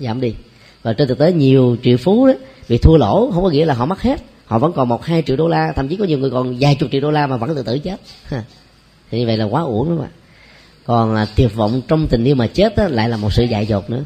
[0.00, 0.34] Giảm đi.
[0.82, 2.32] Và trên thực tế nhiều triệu phú đó
[2.70, 4.20] vì thua lỗ không có nghĩa là họ mất hết.
[4.46, 6.74] Họ vẫn còn một hai triệu đô la thậm chí có nhiều người còn vài
[6.74, 8.00] chục triệu đô la mà vẫn tự tử chết.
[9.10, 10.10] Thì như vậy là quá uổng đúng không ạ?
[10.84, 13.66] Còn là tuyệt vọng trong tình yêu mà chết đó, lại là một sự dại
[13.66, 14.04] dột nữa.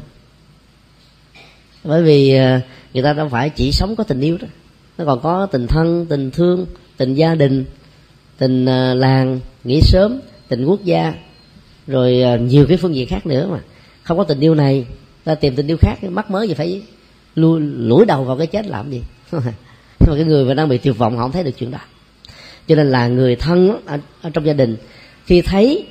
[1.83, 2.61] Bởi vì à,
[2.93, 4.47] người ta đâu phải chỉ sống có tình yêu đó.
[4.97, 6.65] Nó còn có tình thân tình thương
[6.97, 7.65] tình gia đình
[8.37, 11.13] tình à, làng nghỉ sớm tình quốc gia
[11.87, 13.59] rồi à, nhiều cái phương diện khác nữa mà.
[14.03, 14.85] Không có tình yêu này
[15.23, 16.81] ta tìm tình yêu khác mắc mới gì phải
[17.35, 19.01] lùi, lủi đầu vào cái chết làm gì?
[19.99, 21.79] Nhưng mà cái người mà đang bị tuyệt vọng họ không thấy được chuyện đó.
[22.67, 24.77] Cho nên là người thân ở, ở trong gia đình
[25.25, 25.85] khi thấy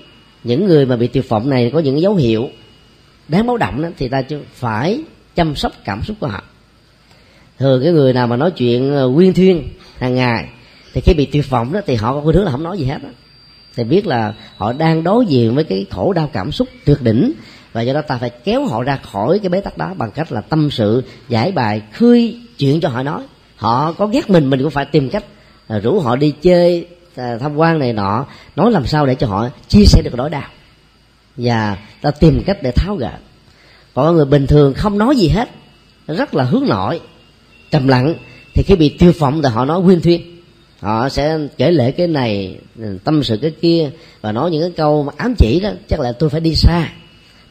[0.45, 2.49] những người mà bị tuyệt vọng này có những dấu hiệu
[3.29, 4.23] đáng báo động đó, thì ta
[4.55, 5.03] phải
[5.35, 6.43] chăm sóc cảm xúc của họ.
[7.59, 9.69] Thường cái người nào mà nói chuyện ờ, quyên thuyên
[9.99, 10.49] hàng ngày
[10.95, 12.85] thì khi bị tuyệt vọng đó thì họ có cái thứ là không nói gì
[12.85, 13.09] hết đó.
[13.77, 17.33] thì biết là họ đang đối diện với cái khổ đau cảm xúc tuyệt đỉnh
[17.75, 20.33] và do đó ta phải kéo họ ra khỏi cái bế tắc đó bằng cách
[20.33, 23.23] là tâm sự, giải bài, khơi chuyện cho họ nói.
[23.57, 25.25] Họ có ghét mình mình cũng phải tìm cách
[25.67, 28.27] à, rủ họ đi chơi à, tham quan này nọ.
[28.57, 30.49] Nói làm sao để cho họ chia sẻ được nỗi đau.
[31.37, 33.13] Và ta tìm cách để tháo gỡ.
[33.95, 35.49] Còn người bình thường không nói gì hết,
[36.07, 37.01] rất là hướng nội,
[37.71, 38.15] trầm lặng,
[38.55, 40.21] thì khi bị tiêu phỏng thì họ nói nguyên thuyên
[40.81, 42.59] họ sẽ kể lễ cái này,
[43.05, 46.13] tâm sự cái kia và nói những cái câu mà ám chỉ đó, chắc là
[46.13, 46.89] tôi phải đi xa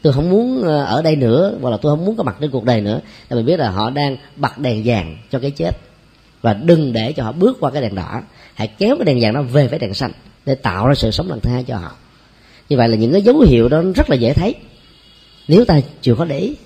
[0.04, 2.50] tôi không muốn ờ, ở đây nữa hoặc là tôi không muốn có mặt trên
[2.50, 3.00] cuộc đời nữa.
[3.28, 5.70] Là mình biết là họ đang bật đèn vàng cho cái chết.
[6.42, 8.22] Và đừng để cho họ bước qua cái đèn đỏ.
[8.54, 10.10] Hãy kéo cái đèn vàng nó về với đèn xanh
[10.46, 11.92] để tạo ra sự sống lần thứ hai cho họ.
[12.68, 14.54] Như vậy là những cái dấu hiệu đó rất là dễ thấy.
[15.48, 16.56] Nếu ta chịu có để ý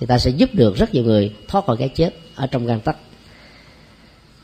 [0.00, 2.80] thì ta sẽ giúp được rất nhiều người thoát khỏi cái chết ở trong gan
[2.80, 2.96] tắc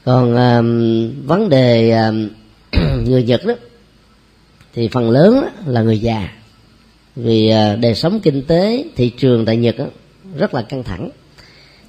[0.05, 2.29] còn um, vấn đề um,
[3.05, 3.55] người nhật đó
[4.75, 6.44] thì phần lớn đó là người già
[7.17, 9.77] vì à, đời sống kinh tế, thị trường tại nhật
[10.37, 11.11] rất là căng thẳng.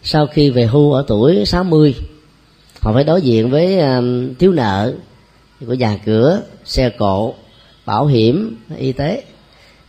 [0.03, 1.95] Sau khi về hưu ở tuổi 60
[2.81, 4.01] họ phải đối diện với à,
[4.39, 4.93] thiếu nợ
[5.67, 7.33] của nhà cửa, xe cộ,
[7.85, 9.23] bảo hiểm, y tế.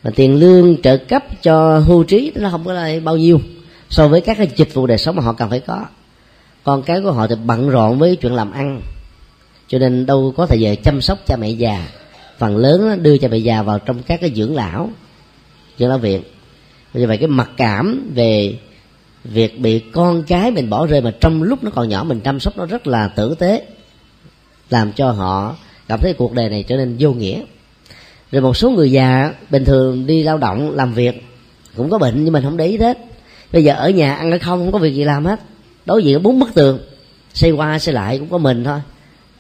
[0.03, 3.41] Và tiền lương trợ cấp cho hưu trí nó không có là bao nhiêu
[3.91, 5.85] so với các cái dịch vụ đời sống mà họ cần phải có.
[6.65, 8.81] Con cái của họ thì bận rộn với chuyện làm ăn,
[9.69, 11.89] cho nên đâu có thời giờ chăm sóc cha mẹ già.
[12.39, 14.91] Phần lớn đưa cha mẹ già vào trong các cái dưỡng lão
[15.79, 16.23] dưỡng lão viện
[16.95, 18.59] như vậy cái mặc cảm về
[19.25, 22.41] việc bị con cái mình bỏ rơi mà trong lúc nó còn nhỏ mình chăm
[22.41, 23.65] sóc nó rất là tử tế,
[24.71, 25.57] làm cho họ
[25.89, 27.43] cảm thấy cuộc đời này trở nên vô nghĩa.
[28.33, 31.25] Rồi một số người già bình thường đi lao động làm việc
[31.77, 32.99] cũng có bệnh nhưng mình không để ý hết
[33.53, 35.41] bây giờ ở nhà ăn hay không không có việc gì làm hết.
[35.87, 36.79] Đối diện bốn bức tường
[37.35, 38.81] xây qua xây lại cũng có mình thôi.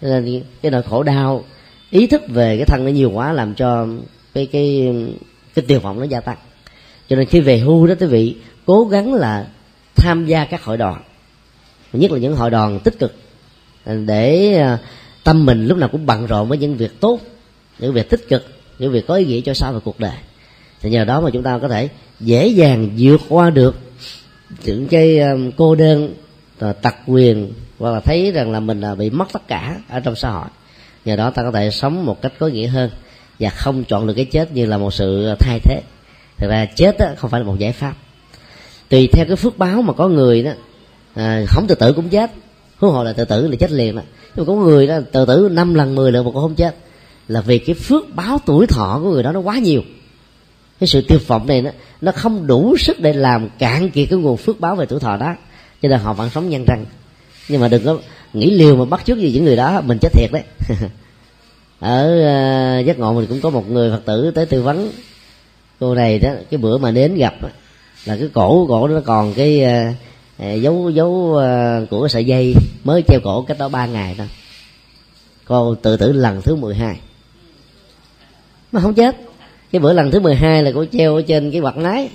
[0.00, 1.44] Nên cái nỗi khổ đau,
[1.90, 3.86] ý thức về cái thân nó nhiều quá làm cho
[4.34, 4.94] cái cái
[5.56, 6.36] cái tiêu vọng nó gia tăng.
[7.08, 8.36] Cho nên khi về hưu đó quý vị,
[8.66, 9.46] cố gắng là
[9.96, 11.02] tham gia các hội đoàn.
[11.92, 13.14] Nhất là những hội đoàn tích cực,
[14.06, 14.78] để à,
[15.24, 17.20] tâm mình lúc nào cũng bận rộn với những việc tốt,
[17.78, 18.46] những việc tích cực,
[18.78, 20.16] những việc có ý nghĩa cho sau hội cuộc đời.
[20.80, 21.88] Thì nhờ đó mà chúng ta có thể
[22.20, 23.76] dễ dàng vượt qua được
[24.64, 26.14] những cái à, cô đơn
[26.58, 30.00] à, tặc quyền hoặc là thấy rằng là mình là bị mất tất cả ở
[30.00, 30.48] trong xã hội.
[31.04, 32.90] Nhờ đó ta có thể sống một cách có nghĩa hơn
[33.40, 35.82] và không chọn được cái chết như là một sự thay thế.
[36.38, 37.94] Thực ra chết đó không phải là một giải pháp.
[38.88, 40.50] Tùy theo cái phước báo mà có người đó
[41.14, 42.30] à, không tự tử cũng chết.
[42.76, 44.02] Huống hồ là tự tử là chết liền đó
[44.36, 46.76] nhưng mà có người đó tự tử năm lần mười lần mà cũng không chết.
[47.28, 49.82] Là vì cái phước báo tuổi thọ của người đó nó quá nhiều.
[50.80, 51.70] Cái sự tiêu vọng này nó
[52.00, 55.16] nó không đủ sức để làm cạn kiệt cái nguồn phước báo về tuổi thọ
[55.16, 55.34] đó.
[55.82, 56.84] Cho nên họ vẫn sống nhân răng.
[57.48, 57.98] Nhưng mà đừng có
[58.32, 60.42] nghĩ liều mà bắt chước gì những người đó mình chết thiệt đấy.
[61.80, 62.06] ở
[62.80, 64.90] uh, giác ngộ mình cũng có một người phật tử tới tư vấn.
[65.80, 67.34] Cô này đó cái bữa mà đến gặp
[68.04, 69.64] là cái cổ cổ nó còn cái
[70.38, 72.54] uh, dấu dấu uh, của cái sợi dây
[72.84, 74.28] mới treo cổ cách đó ba ngày thôi.
[75.44, 77.00] Cô tự tử lần thứ 12
[78.72, 79.16] mà không chết.
[79.72, 82.08] Cái bữa lần thứ 12 là cô treo ở trên cái quạt lái.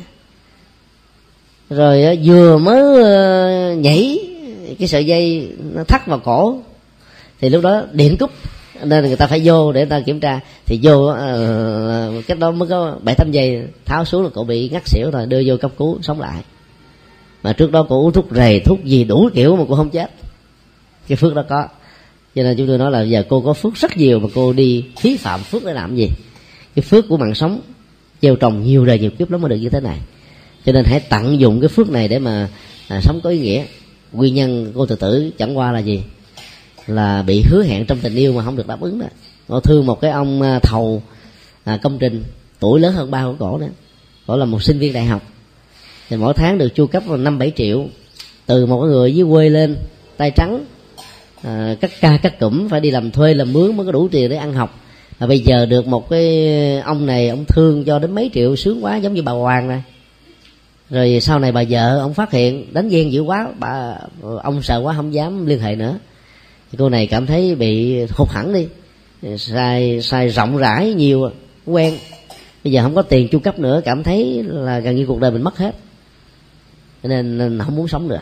[1.70, 3.04] Rồi vừa mới
[3.76, 4.20] nhảy
[4.80, 6.60] cái sợi dây nó thắt vào cổ
[7.40, 8.32] thì lúc đó điện cúp
[8.86, 10.40] nên người ta phải vô để người ta kiểm tra.
[10.66, 14.70] Thì vô uh, cách đó mới có bảy tám giây tháo xuống là cậu bị
[14.70, 16.44] ngắt xỉu rồi đưa vô cấp cứu sống lại.
[17.44, 20.12] Mà trước đó cậu uống thuốc rầy thuốc gì đủ kiểu mà cô không chết.
[21.08, 21.68] Cái phước đó có.
[22.36, 24.86] Cho nên chúng tôi nói là giờ cô có phước rất nhiều mà cô đi
[25.00, 26.08] phí phạm phước để làm gì?
[26.76, 27.60] Cái phước của mạng sống
[28.22, 29.98] gieo trồng nhiều đời nhiều kiếp lắm mới được như thế này.
[30.66, 32.50] Cho nên hãy tận dụng cái phước này để mà
[32.88, 33.64] à, sống có ý nghĩa.
[34.12, 36.04] Nguyên nhân cô tự tử chẳng qua là gì?
[36.88, 39.06] Là bị hứa hẹn trong tình yêu mà không được đáp ứng đó.
[39.48, 41.04] Cô thương một cái ông à, thầu
[41.64, 42.24] à, công trình
[42.60, 43.68] tuổi lớn hơn ba của cổ nữa.
[44.28, 45.22] Cổ là một sinh viên đại học.
[46.10, 47.86] Thì mỗi tháng được chu cấp năm bảy triệu
[48.46, 49.78] từ một người dưới quê lên
[50.18, 50.66] tay trắng
[51.42, 54.30] à, cắt ca cắt cụm phải đi làm thuê làm mướn mới có đủ tiền
[54.30, 54.80] để ăn học.
[55.20, 58.86] Và bây giờ được một cái ông này ông thương cho đến mấy triệu sướng
[58.86, 59.84] quá giống như bà hoàng này
[60.92, 63.98] rồi sau này bà vợ ông phát hiện đánh ghen dữ quá bà
[64.44, 65.98] ông sợ quá không dám liên hệ nữa
[66.72, 68.68] thì cô này cảm thấy bị hụt hẳn đi.
[69.38, 71.30] Sai sai rộng rãi nhiều
[71.66, 71.94] quen.
[72.64, 75.32] Bây giờ không có tiền chu cấp nữa cảm thấy là gần như cuộc đời
[75.32, 75.76] mình mất hết.
[77.04, 78.22] Cho nên, nên không muốn sống nữa.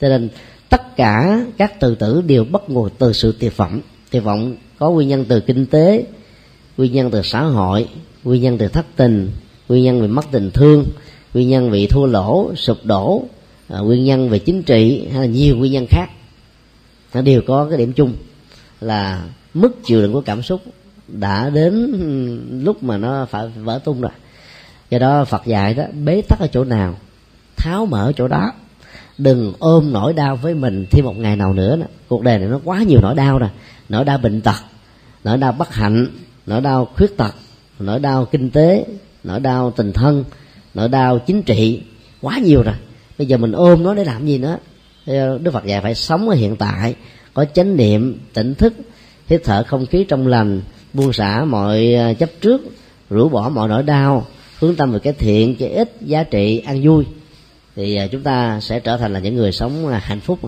[0.00, 0.28] Cho nên
[0.68, 3.80] tất cả các từ tử đều bắt nguồn từ sự tuyệt vọng.
[4.10, 6.04] Tuyệt vọng có nguyên nhân từ kinh tế
[6.76, 7.88] nguyên nhân từ xã hội
[8.24, 9.30] nguyên nhân từ thất tình
[9.68, 10.84] nguyên nhân về mất tình thương
[11.34, 13.24] nguyên nhân bị thua lỗ sụp đổ
[13.68, 16.10] à, nguyên nhân về chính trị hay là nhiều nguyên nhân khác
[17.14, 18.14] nó đều có cái điểm chung
[18.80, 20.62] là mức chịu đựng của cảm xúc
[21.08, 21.74] đã đến
[22.64, 24.12] lúc mà nó phải vỡ tung rồi.
[24.90, 26.96] Do đó phật dạy đó, bế tắc ở chỗ nào,
[27.56, 28.52] tháo mở chỗ đó.
[29.18, 31.86] Đừng ôm nỗi đau với mình thêm một ngày nào nữa nè.
[32.08, 33.50] Cuộc đời này nó quá nhiều nỗi đau rồi
[33.88, 34.64] nỗi đau bệnh tật,
[35.24, 36.06] nỗi đau bất hạnh,
[36.46, 37.34] nỗi đau khuyết tật,
[37.78, 38.86] nỗi đau kinh tế,
[39.24, 40.24] nỗi đau tình thân,
[40.74, 41.82] nỗi đau chính trị,
[42.20, 42.74] quá nhiều rồi.
[43.18, 44.58] Bây giờ mình ôm nó để làm gì nữa?
[45.06, 46.94] Đức phật dạy phải sống ở hiện tại,
[47.34, 48.74] có chánh niệm, tỉnh thức,
[49.26, 52.60] hít thở không khí trong lành, buông xả mọi à, chấp trước,
[53.10, 54.26] rũ bỏ mọi nỗi đau,
[54.58, 57.04] hướng tâm về cái thiện, cái ích, giá trị ăn vui.
[57.76, 60.38] Thì à, chúng ta sẽ trở thành là những người sống à, hạnh phúc.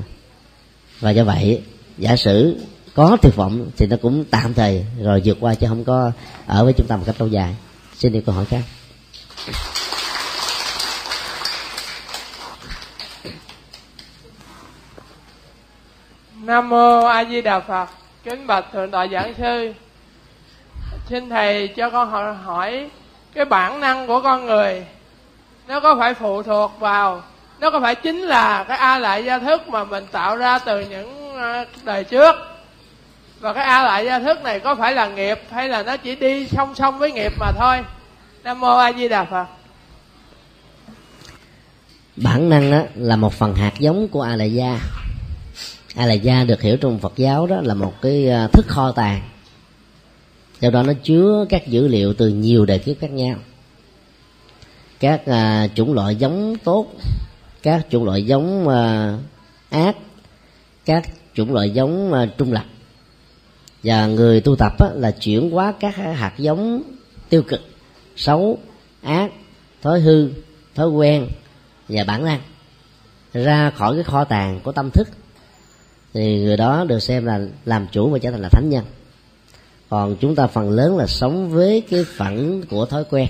[1.01, 1.63] Và do vậy,
[1.99, 2.57] giả sử
[2.95, 6.13] có tuyệt vọng thì nó cũng tạm thời rồi vượt qua chứ không có
[6.47, 7.55] ở với chúng ta một cách lâu dài.
[7.95, 8.63] Xin đi câu hỏi khác.
[16.47, 17.89] Nam mô a di đà phật.
[18.25, 19.73] Kính bạch thượng tọa giảng sư.
[21.09, 22.91] Xin thầy cho con hỏi, hỏi
[23.35, 24.87] cái bản năng của con người.
[25.69, 27.23] Nó có phải phụ thuộc vào
[27.61, 30.81] nó có phải chính là cái a lại gia thức mà mình tạo ra từ
[30.81, 32.35] những ờ, đời trước?
[33.41, 36.17] Và cái a lại gia thức này có phải là nghiệp hay là nó chỉ
[36.17, 37.77] đi song song với nghiệp mà thôi?
[38.45, 39.47] Nam mô a di đà phật.
[42.17, 44.79] Bản năng đó là một phần hạt giống của a lại gia
[45.97, 48.93] a lại gia được hiểu trong phật giáo đó là một cái à, thức kho
[48.93, 49.23] tàng.
[50.61, 53.37] Do đó nó chứa các dữ liệu từ nhiều đời kiếp khác nhau.
[55.01, 56.87] Các uh, chủng loại giống tốt
[57.63, 59.21] các chủng loại giống uh,
[59.71, 59.97] ác
[60.85, 62.65] các chủng loại giống uh, trung lập.
[63.83, 66.83] Và người tu tập á, là chuyển hóa các hạt giống
[67.29, 67.61] tiêu cực
[68.17, 68.59] xấu
[69.03, 69.31] ác
[69.83, 70.31] thói hư
[70.75, 71.29] thói quen
[71.89, 72.41] và bản năng
[73.33, 75.09] ra khỏi cái kho tàng của tâm thức
[76.17, 78.85] thì người đó được xem là làm chủ và trở thành là thánh nhân.
[79.89, 83.29] Còn chúng ta phần lớn là sống với cái phận của thói quen.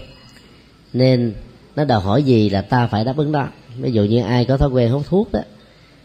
[0.93, 1.35] Nên
[1.77, 3.49] nó đòi hỏi gì là ta phải đáp ứng đó.
[3.79, 5.41] Ví dụ như ai có thói quen hút thuốc đó,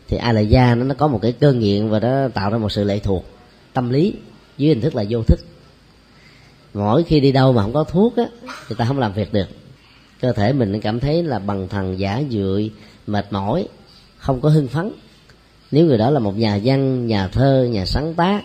[0.07, 2.57] thì ai là da nó nó có một cái cơn nghiện và nó tạo ra
[2.57, 3.25] một sự lệ thuộc
[3.73, 4.13] tâm lý
[4.57, 5.39] dưới hình thức là vô thức.
[6.73, 8.25] Mỗi khi đi đâu mà không có thuốc á
[8.67, 9.47] thì ta không làm việc được.
[10.21, 12.69] Cơ thể mình cảm thấy là bằng thần giả dưỡi
[13.07, 13.67] mệt mỏi,
[14.17, 14.91] không có hưng phấn
[15.71, 18.41] nếu người đó là một nhà văn nhà thơ nhà sáng tác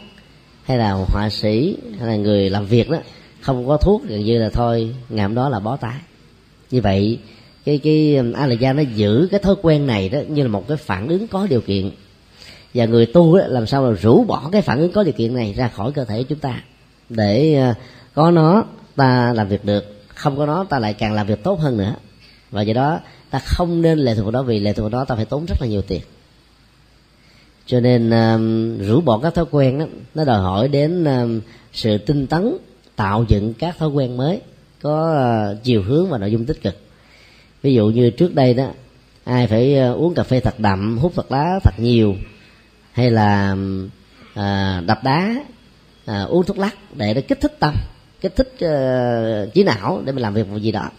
[0.62, 2.99] hay là họa sĩ hay là người làm việc đó
[3.41, 6.01] không có thuốc gần như là thôi ngày hôm đó là bó tay
[6.70, 7.18] như vậy
[7.66, 10.49] cái cái um, a la gia nó giữ cái thói quen này đó như là
[10.49, 11.91] một cái phản ứng có điều kiện.
[12.74, 15.35] Và người tu đó, làm sao là rũ bỏ cái phản ứng có điều kiện
[15.35, 16.62] này ra khỏi cơ thể của chúng ta
[17.09, 17.77] để uh,
[18.14, 18.64] có nó
[18.97, 20.05] ta làm việc được.
[20.14, 21.95] Không có nó ta lại càng làm việc tốt hơn nữa.
[22.51, 23.01] Và do đó
[23.31, 25.47] ta không nên lệ thuộc vào đó vì lệ thuộc vào đó ta phải tốn
[25.47, 26.01] rất là nhiều tiền
[27.67, 31.43] cho nên uh, rũ bỏ các thói quen đó nó đòi hỏi đến uh,
[31.73, 32.57] sự tinh tấn
[32.97, 34.41] tạo dựng các thói quen mới
[34.83, 35.14] có
[35.53, 36.77] uh, chiều hướng và nội dung tích cực.
[37.62, 38.69] Ví dụ như trước đây đó
[39.25, 42.14] ai phải uh, uống cà phê thật đậm hút thật lá thật nhiều
[42.93, 43.57] hay là
[44.33, 45.35] uh, đập đá
[46.11, 47.75] uh, uống thuốc lắc để nó kích thích tâm
[48.21, 50.91] kích thích uh, trí não để mình làm việc một gì đó.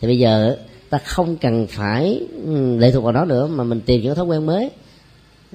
[0.00, 0.56] Thì bây giờ
[0.90, 4.24] ta không cần phải ừ, lệ thuộc vào đó nữa mà mình tìm những thói
[4.24, 4.70] quen mới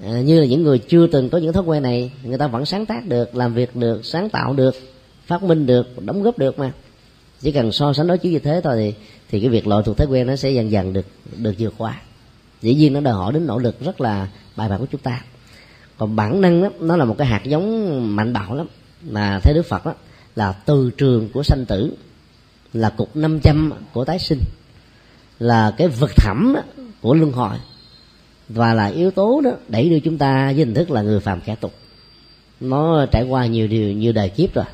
[0.04, 2.66] à, như là những người chưa từng có những thói quen này người ta vẫn
[2.66, 4.76] sáng tác được làm việc được sáng tạo được
[5.26, 6.72] phát minh được đóng góp được mà.
[7.42, 8.94] Chỉ cần so sánh đối chiếu như thế thôi thì
[9.30, 11.06] thì cái việc loại thuộc thói quen nó sẽ dần dần được
[11.38, 12.02] được vượt qua.
[12.62, 15.22] Dĩ nhiên nó đòi hỏi đến nỗ lực rất là bài bản của chúng ta.
[15.98, 18.68] Còn bản năng đó, nó là một cái hạt giống mạnh bạo lắm
[19.02, 19.94] mà theo đức phật đó
[20.36, 21.94] là từ trường của sanh tử
[22.74, 24.40] là cục 500 của tái sinh
[25.40, 26.56] là cái vực thẳm
[27.02, 27.58] của luân hồi
[28.50, 31.42] và là yếu tố đó đẩy đưa chúng ta với hình thức là người phàm
[31.42, 31.74] kẻ tục.
[32.60, 34.66] Nó trải qua nhiều điều nhiều đời kiếp rồi.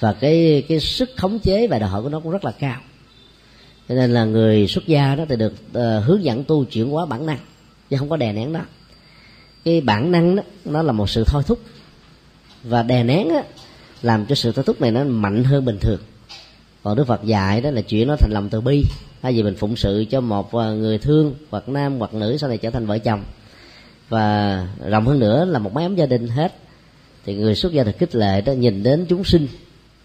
[0.00, 2.80] Và cái cái sức khống chế và đòi hỏi của nó cũng rất là cao.
[3.88, 7.06] Cho nên là người xuất gia đó thì được uh, hướng dẫn tu chuyển hóa
[7.06, 7.38] bản năng
[7.90, 8.60] chứ không có đè nén đó
[9.64, 11.60] cái bản năng đó nó là một sự thôi thúc.
[12.64, 13.42] Và đè nén á,
[14.02, 16.00] làm cho sự thôi thúc này nó mạnh hơn bình thường
[16.82, 18.84] còn đức phật dạy đó là chuyện nó thành lòng từ bi.
[19.22, 22.48] Hay vì mình phụng sự cho một à, người thương hoặc nam hoặc nữ sau
[22.48, 23.24] này trở thành vợ chồng.
[24.08, 26.54] Và rộng hơn nữa là một mái ấm gia đình hết.
[27.26, 29.48] Thì người xuất gia được khích lệ đó nhìn đến chúng sinh.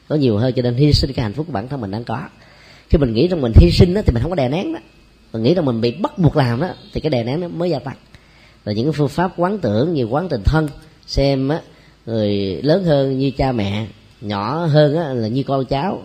[0.07, 2.03] Có nhiều hơn cho nên hy sinh cái hạnh phúc của bản thân mình đang
[2.03, 2.19] có.
[2.89, 4.79] Khi mình nghĩ rằng mình hy sinh đó, thì mình không có đè nén đó.
[5.33, 7.69] Mình nghĩ rằng mình bị bắt buộc làm đó thì cái đè nén nó mới
[7.69, 7.97] gia tăng.
[8.63, 10.67] Và những cái phương pháp quán tưởng như quán tình thân
[11.07, 11.61] xem á
[12.05, 13.87] người lớn hơn như cha mẹ
[14.21, 16.01] nhỏ hơn á, là như con cháu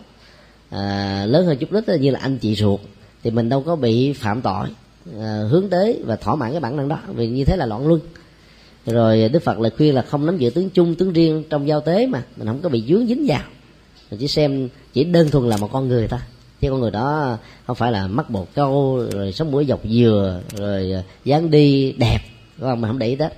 [0.73, 2.81] à, lớn hơn chút ít như là anh chị ruột
[3.23, 4.69] thì mình đâu có bị phạm tội
[5.21, 7.87] à, hướng tới và thỏa mãn cái bản năng đó vì như thế là loạn
[7.87, 8.01] luân.
[8.87, 11.81] Rồi đức phật lại khuyên là không nắm giữ tướng chung tướng riêng trong giao
[11.81, 13.43] tế mà mình không có bị dướng dính vào.
[14.11, 16.21] Mình chỉ xem chỉ đơn thuần là một con người thôi.
[16.61, 20.41] Chứ con người đó không phải là mắc bột câu rồi sống mũi dọc dừa
[20.57, 22.19] rồi à, dáng đi đẹp
[22.59, 22.81] đúng không?
[22.81, 23.29] Mình không để ý đó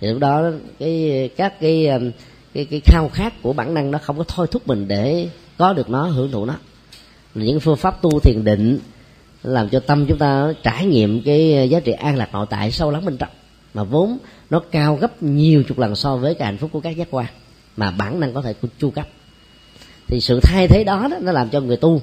[0.00, 2.10] thì lúc đó cái các cái um,
[2.54, 5.28] cái cái khao khát của bản năng nó không có thôi thúc mình để
[5.58, 6.54] có được nó hưởng thụ nó
[7.44, 8.78] những phương pháp tu thiền định
[9.42, 12.90] làm cho tâm chúng ta trải nghiệm cái giá trị an lạc nội tại sâu
[12.90, 13.30] lắng bên trong.
[13.74, 14.18] Mà vốn
[14.50, 17.26] nó cao gấp nhiều chục lần so với cái hạnh phúc của các giác quan
[17.76, 19.08] mà bản năng có thể chu cấp.
[20.06, 22.02] Thì sự thay thế đó, đó nó làm cho người tu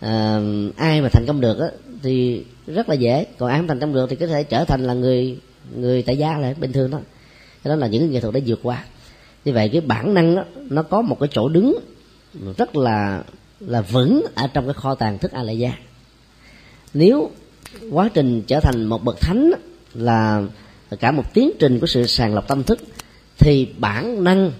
[0.00, 0.40] à,
[0.76, 1.66] ai mà thành công được đó,
[2.02, 3.26] thì rất là dễ.
[3.38, 5.38] Còn ai không thành công được thì có thể trở thành là người
[5.76, 6.98] người tại gia lại bình thường đó
[7.64, 8.84] đó là những nghệ thuật đã vượt qua.
[9.44, 11.78] Như vậy cái bản năng đó, nó có một cái chỗ đứng
[12.58, 13.22] rất là
[13.60, 15.72] là vững ở trong cái kho tàng thức a la gia
[16.94, 17.30] nếu
[17.90, 19.52] quá trình trở thành một bậc thánh
[19.94, 20.42] là
[21.00, 22.78] cả một tiến trình của sự sàng lọc tâm thức
[23.38, 24.52] thì bản năng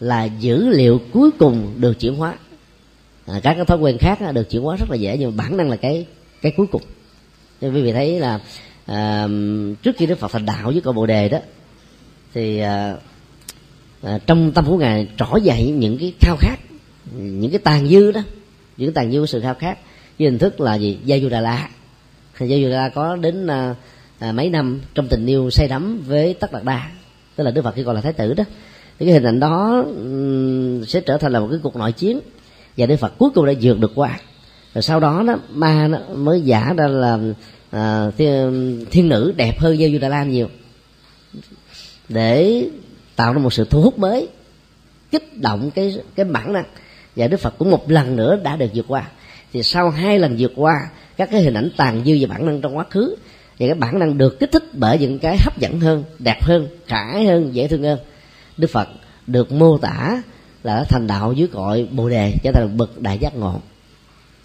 [0.00, 2.34] là dữ liệu cuối cùng được chuyển hóa.
[3.26, 5.56] À, các cái thói quen khác được chuyển hóa rất là dễ nhưng mà bản
[5.56, 6.06] năng là cái
[6.42, 6.82] cái cuối cùng.
[7.60, 8.40] Nên quý vị thấy là
[8.86, 9.28] à,
[9.82, 11.38] trước khi đức phật thành đạo với câu bồ đề đó
[12.34, 12.96] thì à,
[14.02, 16.58] à, trong tâm của ngài trỏ dậy những cái khao khát
[17.12, 18.20] những cái tàn dư đó
[18.76, 19.78] những cái tàn dư của sự khao khát.
[20.18, 20.98] Với hình thức là gì?
[21.04, 21.68] Gia du đà la
[22.40, 23.74] gia du đà la có đến à,
[24.18, 26.90] à, mấy năm trong tình yêu say đắm với tất đạt đa
[27.36, 28.44] tức là đức phật khi còn là thái tử đó.
[28.98, 29.84] Thì cái hình ảnh đó
[30.86, 32.20] sẽ trở thành là một cái cuộc nội chiến
[32.76, 34.18] và đức phật cuối cùng đã vượt được qua.
[34.74, 37.18] Rồi sau đó đó ma nó mới giả ra là
[37.70, 40.48] à, thiên, thiên nữ đẹp hơn gia du Đà La nhiều
[42.08, 42.64] để
[43.16, 44.28] tạo ra một sự thu hút mới
[45.10, 46.64] kích động cái cái bản năng
[47.16, 49.08] và Đức Phật cũng một lần nữa đã được vượt qua.
[49.52, 52.60] Thì sau hai lần vượt qua, các cái hình ảnh tàn dư về bản năng
[52.60, 53.16] trong quá khứ
[53.58, 56.68] và cái bản năng được kích thích bởi những cái hấp dẫn hơn, đẹp hơn
[56.86, 57.98] khả ái hơn, dễ thương hơn.
[58.56, 58.88] Đức Phật
[59.26, 60.22] được mô tả
[60.62, 63.60] là thành đạo dưới cội bồ đề, trở thành bậc đại giác ngộ.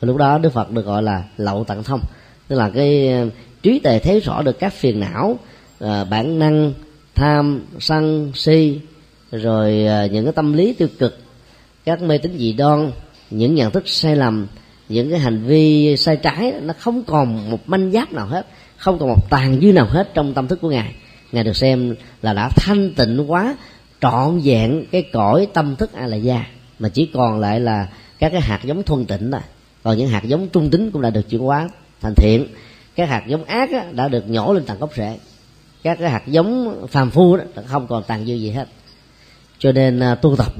[0.01, 2.01] Lúc đó Đức Phật được gọi là lậu tận thông,
[2.47, 5.39] tức là cái uh, trí tuệ thấy rõ được các phiền não
[5.84, 6.74] uh, bản năng,
[7.15, 8.80] tham, sân, si,
[9.32, 11.20] rồi uh, những cái tâm lý tiêu cực
[11.89, 12.91] các mê tín dị đoan
[13.29, 14.47] những nhận thức sai lầm
[14.89, 18.45] những cái hành vi sai trái nó không còn một manh giáp nào hết
[18.77, 20.95] không còn một tàn dư nào hết trong tâm thức của ngài.
[21.31, 23.55] Ngài được xem là đã thanh tịnh quá
[24.01, 26.45] trọn vẹn cái cõi tâm thức a la gia
[26.79, 27.87] mà chỉ còn lại là
[28.19, 29.41] các cái hạt giống thuần tịnh thôi.
[29.83, 31.69] Còn những hạt giống trung tính cũng đã được chuyển hóa
[32.01, 32.47] thành thiện.
[32.95, 35.17] Các hạt giống ác á, đã được nhổ lên tầng gốc rễ.
[35.83, 38.67] Các cái hạt giống phàm phu đó không còn tàn dư gì hết.
[39.59, 40.53] Cho nên à, tu tập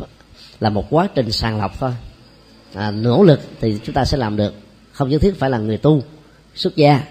[0.60, 1.92] là một quá trình sàng lọc thôi.
[2.74, 4.54] À, nỗ lực thì chúng ta sẽ làm được.
[4.92, 6.04] Không nhất thiết phải là người tu
[6.56, 7.04] xuất gia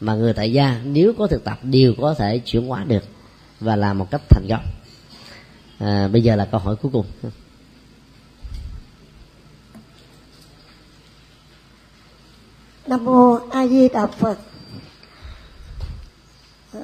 [0.00, 3.04] mà người tại gia nếu có thực tập đều có thể chuyển hóa được
[3.60, 4.64] và làm một cách thành công.
[5.78, 7.06] À, bây giờ là câu hỏi cuối cùng.
[12.86, 14.38] Nam mô a di đà phật.
[16.72, 16.80] À,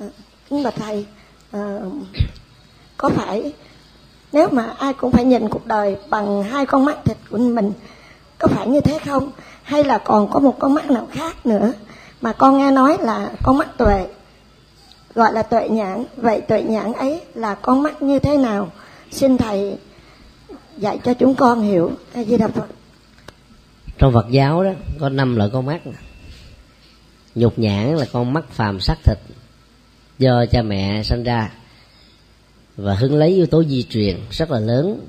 [0.51, 1.07] kính bạch thầy
[1.51, 1.79] à,
[2.97, 3.53] có phải
[4.37, 7.73] nếu mà ai cũng phải nhìn cuộc đời bằng hai con mắt thịt của mình,
[8.39, 9.31] có phải như thế không?
[9.63, 11.73] Hay là còn có một con mắt nào khác nữa?
[12.21, 14.07] Mà con nghe nói là con mắt tuệ,
[15.15, 16.05] gọi là tuệ nhãn.
[16.17, 18.73] Vậy tuệ nhãn ấy là con mắt như thế nào?
[19.11, 19.79] Xin thầy
[20.77, 21.91] dạy cho chúng con hiểu.
[22.15, 22.67] A di đà phật.
[23.99, 24.71] Trong phật giáo đó,
[25.01, 25.81] có năm loại con mắt.
[27.35, 29.19] Nhục nhãn là con mắt phàm sắc thịt,
[30.19, 31.51] do cha mẹ sinh ra
[32.77, 35.01] và hứng lấy yếu tố di truyền rất là lớn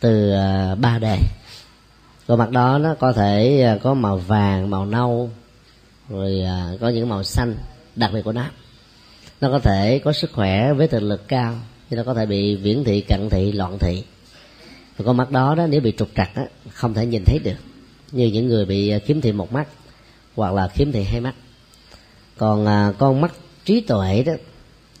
[0.00, 1.18] từ à, ba đề
[2.26, 5.30] con mắt đó nó có thể à, có màu vàng màu nâu
[6.08, 7.56] rồi à, có những màu xanh
[7.96, 8.46] đặc biệt của nó.
[9.40, 11.58] Nó có thể có sức khỏe với thực lực cao
[11.90, 14.04] nhưng nó có thể bị viễn thị cận thị loạn thị.
[14.96, 16.42] Và con mắt đó đó nếu bị trục trặc á,
[16.72, 17.56] không thể nhìn thấy được.
[18.12, 19.68] Như những người bị khiếm thị một mắt
[20.34, 21.34] hoặc là khiếm thị hai mắt.
[22.38, 23.32] Còn à, con mắt
[23.64, 24.32] trí tuệ đó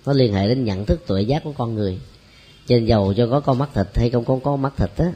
[0.06, 1.98] nó liên hệ đến nhận thức tuệ giác của con người.
[2.66, 5.12] Trên dầu cho có con mắt thịt hay không có con mắt thịt á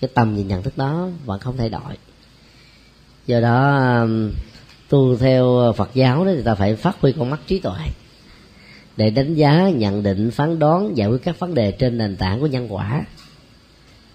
[0.00, 1.96] cái tầm nhìn nhận thức đó vẫn không thay đổi.
[3.26, 4.32] Do đó um,
[4.88, 7.78] tu theo phật giáo đó thì ta phải phát huy con mắt trí tuệ
[8.96, 12.40] để đánh giá nhận định phán đoán giải quyết các vấn đề trên nền tảng
[12.40, 13.04] của nhân quả.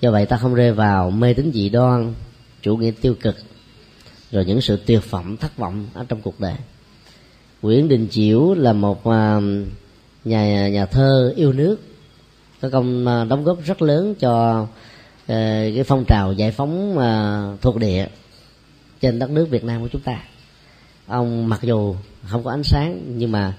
[0.01, 2.13] Do vậy ta không rơi vào mê tín dị đoan
[2.61, 3.35] chủ nghĩa tiêu cực
[4.31, 6.55] rồi những sự tuyệt vọng thất vọng ở trong cuộc đời.
[7.61, 9.43] Nguyễn Đình Chiểu là một uh,
[10.25, 11.77] nhà nhà thơ yêu nước.
[12.61, 14.65] Có công à, đóng góp rất lớn cho
[15.27, 18.07] à, cái phong trào giải phóng à, thuộc địa
[19.01, 20.23] trên đất nước Việt Nam của chúng ta.
[21.07, 21.95] Ông mặc dù
[22.27, 23.53] không có ánh sáng nhưng mà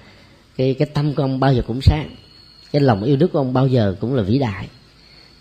[0.56, 2.10] cái cái tâm của ông bao giờ cũng sáng.
[2.72, 4.68] Cái lòng yêu nước của ông bao giờ cũng là vĩ đại.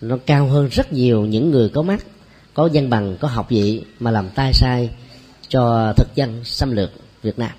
[0.01, 2.05] Nó cao hơn rất nhiều những người có mắt
[2.53, 4.89] có văn bằng có học vị mà làm tai sai
[5.47, 6.89] cho thực dân xâm lược
[7.21, 7.51] Việt Nam.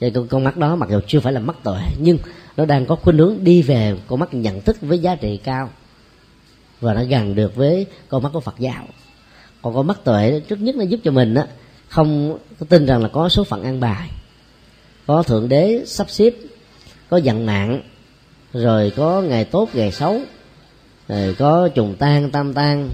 [0.00, 2.18] Vậy con, con mắt đó mặc dù chưa phải là mắt tội nhưng
[2.58, 5.70] nó đang có khuynh hướng đi về, con mắt nhận thức với giá trị cao.
[6.80, 8.84] Và nó gần được với con mắt của Phật giáo.
[9.62, 11.46] Còn con mắt tuệ, trước nhất nó giúp cho mình á,
[11.88, 12.38] không
[12.68, 14.10] tin rằng là có số phận an bài.
[15.06, 16.34] Có thượng đế sắp xếp,
[17.08, 17.82] có dặn nạn
[18.52, 20.20] rồi có ngày tốt, ngày xấu,
[21.08, 22.90] rồi có trùng tan tam tan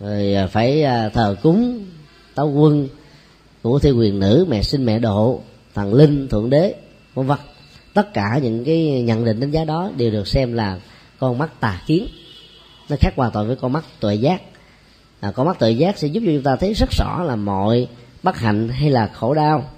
[0.00, 1.86] rồi à, phải à, thờ cúng,
[2.34, 2.88] táo quân
[3.62, 5.40] của thi quyền nữ, mẹ sinh, mẹ độ,
[5.74, 6.74] thần linh, thượng đế,
[7.14, 7.38] vân vân
[7.94, 10.78] tất cả những cái nhận định đánh giá đó đều được xem là
[11.18, 12.06] con mắt tà kiến.
[12.88, 14.42] Nó khác hoàn toàn với con mắt tuệ giác.
[15.20, 17.88] À, con mắt tuệ giác sẽ giúp cho chúng ta thấy rất rõ là mọi
[18.22, 19.70] bất hạnh hay là khổ đau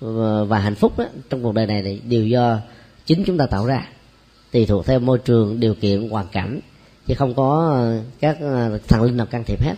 [0.00, 2.58] và, và hạnh phúc đó, trong cuộc đời này, này đều do
[3.06, 3.88] chính chúng ta tạo ra.
[4.52, 6.60] Tùy thuộc theo môi trường điều kiện hoàn cảnh
[7.06, 9.74] chứ không có ờ, các thằng thần linh nào can thiệp hết.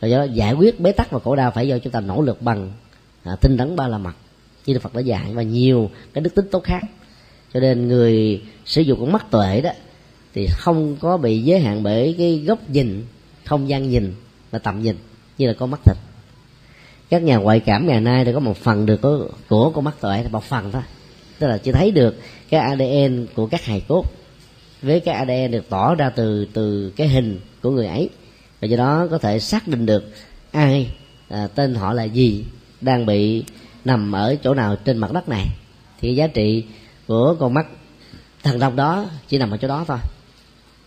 [0.00, 2.22] Và do đó giải quyết bế tắc và khổ đau phải do chúng ta nỗ
[2.22, 2.72] lực bằng
[3.24, 4.12] à, tinh tấn ba la mật.
[4.66, 6.82] Như Phật đã dạy và nhiều cái đức tính tốt khác
[7.54, 9.70] cho nên người sử dụng con mắt tuệ đó
[10.34, 13.04] thì không có bị giới hạn bởi cái góc nhìn
[13.44, 14.14] không gian nhìn
[14.50, 14.96] và tầm nhìn
[15.38, 15.96] như là con mắt thịt.
[17.10, 20.00] Các nhà ngoại cảm ngày nay thì có một phần được của, của con mắt
[20.00, 20.82] tuệ là một phần thôi.
[21.38, 22.16] Tức là chỉ thấy được
[22.48, 24.04] cái ADN của các hài cốt.
[24.82, 28.08] Với cái ADN được tỏ ra từ từ cái hình của người ấy.
[28.60, 30.12] Và do đó có thể xác định được
[30.52, 30.90] ai
[31.28, 32.44] à, tên họ là gì
[32.80, 33.44] đang bị
[33.84, 35.46] nằm ở chỗ nào trên mặt đất này.
[36.00, 36.64] Thì giá trị
[37.10, 37.66] của con mắt.
[38.42, 39.98] Thần thông đó chỉ nằm ở chỗ đó thôi.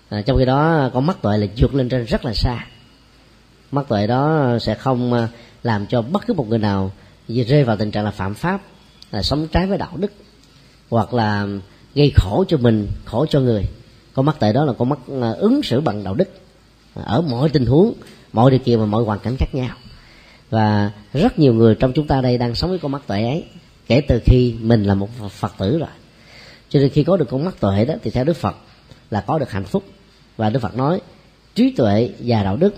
[0.10, 2.66] À, trong khi đó con mắt tuệ là vượt lên trên rất là xa.
[3.72, 5.28] Mắt tuệ đó sẽ không à,
[5.64, 6.92] làm cho bất cứ một người nào
[7.28, 8.62] rơi vào tình trạng là phạm pháp
[9.12, 10.12] là sống trái với đạo đức
[10.90, 11.48] hoặc là
[11.96, 13.64] gây khổ cho mình khổ cho người.
[14.14, 16.30] Con mắt tuệ đó là con mắt à, ứng xử bằng đạo đức
[16.96, 17.94] à, ở mọi tình huống
[18.34, 19.76] mọi điều kiện và mọi hoàn cảnh khác nhau.
[20.50, 23.46] Và rất nhiều người trong chúng ta đây đang sống với con mắt tuệ ấy
[23.88, 25.90] kể từ khi mình là một phật tử rồi
[26.74, 28.56] cho nên khi có được con mắt tuệ đó, thì theo đức phật
[29.12, 29.84] là có được hạnh phúc.
[30.38, 31.02] Và đức phật nói,
[31.56, 32.76] trí tuệ và đạo đức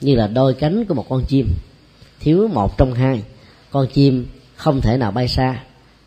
[0.00, 1.48] như là đôi cánh của một con chim,
[2.20, 3.22] thiếu một trong hai.
[3.70, 4.26] Con chim
[4.56, 5.62] không thể nào bay xa,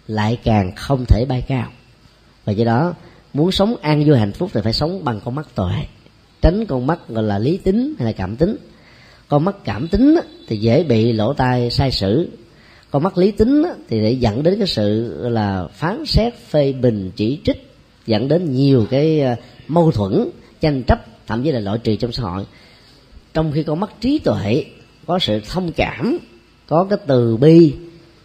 [0.07, 1.71] lại càng không thể bay cao.
[2.45, 2.93] Và do đó,
[3.33, 5.73] muốn sống an vui hạnh phúc thì phải sống bằng con mắt tuệ.
[6.41, 8.55] Tránh con mắt gọi là lý tính hay là cảm tính.
[9.27, 10.15] Con mắt cảm tính
[10.47, 12.29] thì dễ bị lỗ tai sai sử
[12.93, 17.11] con mắt lý tính thì để dẫn đến cái sự là phán xét, phê bình,
[17.15, 17.75] chỉ trích,
[18.05, 19.35] dẫn đến nhiều cái à,
[19.67, 20.29] mâu thuẫn,
[20.61, 22.45] tranh chấp, thậm chí là loại trừ trong xã hội.
[23.33, 24.65] Trong khi con mắt trí tuệ,
[25.05, 26.17] có sự thông cảm,
[26.67, 27.73] có cái từ bi,